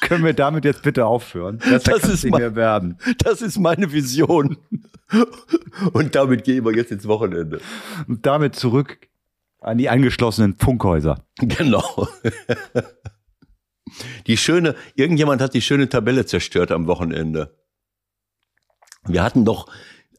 [0.08, 1.60] Können wir damit jetzt bitte aufhören?
[1.70, 2.98] Das, ist nicht mehr werden.
[3.18, 4.58] Das ist meine Vision.
[5.92, 7.60] Und damit gehen wir jetzt ins Wochenende.
[8.08, 9.00] Und damit zurück
[9.60, 11.26] an die angeschlossenen Funkhäuser.
[11.40, 12.08] Genau.
[14.28, 17.58] Die schöne, irgendjemand hat die schöne Tabelle zerstört am Wochenende.
[19.06, 19.70] Wir hatten doch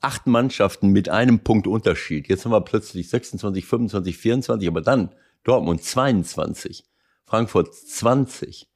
[0.03, 2.29] acht Mannschaften mit einem Punkt Unterschied.
[2.29, 6.85] Jetzt haben wir plötzlich 26, 25, 24, aber dann Dortmund 22,
[7.25, 8.69] Frankfurt 20.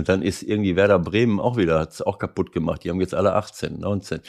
[0.00, 2.82] Und dann ist irgendwie Werder Bremen auch wieder, hat es auch kaputt gemacht.
[2.84, 4.20] Die haben jetzt alle 18, 19.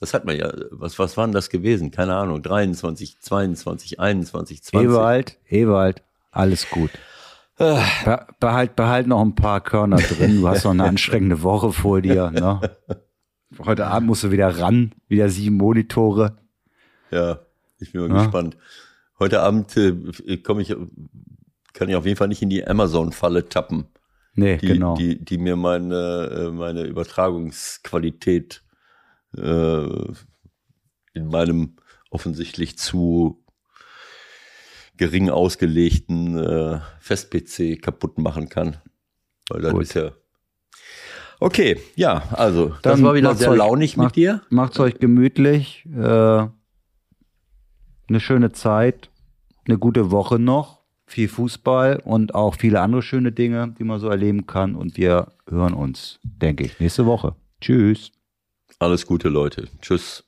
[0.00, 1.90] Das hat man ja, was, was waren das gewesen?
[1.90, 4.88] Keine Ahnung, 23, 22, 21, 20.
[4.90, 6.90] Ewald, Ewald, alles gut.
[7.58, 10.40] Be behalt, behalt noch ein paar Körner drin.
[10.40, 12.30] Du hast noch eine anstrengende Woche vor dir.
[12.30, 12.60] Ne?
[13.58, 16.38] Heute Abend musst du wieder ran, wieder sieben Monitore.
[17.10, 17.40] Ja,
[17.80, 18.22] ich bin mal Ja.
[18.22, 18.56] gespannt.
[19.18, 20.74] Heute Abend äh, komme ich,
[21.74, 23.86] kann ich auf jeden Fall nicht in die Amazon-Falle tappen,
[24.38, 24.94] Nee, die, genau.
[24.96, 28.62] die, die mir meine, äh, meine Übertragungsqualität
[29.36, 29.86] äh,
[31.14, 31.76] in meinem
[32.10, 33.44] offensichtlich zu
[34.96, 38.76] gering ausgelegten äh, Fest-PC kaputt machen kann.
[39.48, 39.82] Weil das Gut.
[39.82, 40.12] ist ja.
[41.40, 44.42] Okay, ja, also, das Dann war wieder sehr euch- launig macht- mit dir.
[44.50, 45.86] Macht's euch gemütlich.
[45.86, 45.98] Äh,
[48.08, 49.10] eine schöne Zeit.
[49.66, 50.77] Eine gute Woche noch.
[51.08, 54.74] Viel Fußball und auch viele andere schöne Dinge, die man so erleben kann.
[54.74, 57.34] Und wir hören uns, denke ich, nächste Woche.
[57.60, 58.12] Tschüss.
[58.78, 59.68] Alles Gute, Leute.
[59.80, 60.27] Tschüss.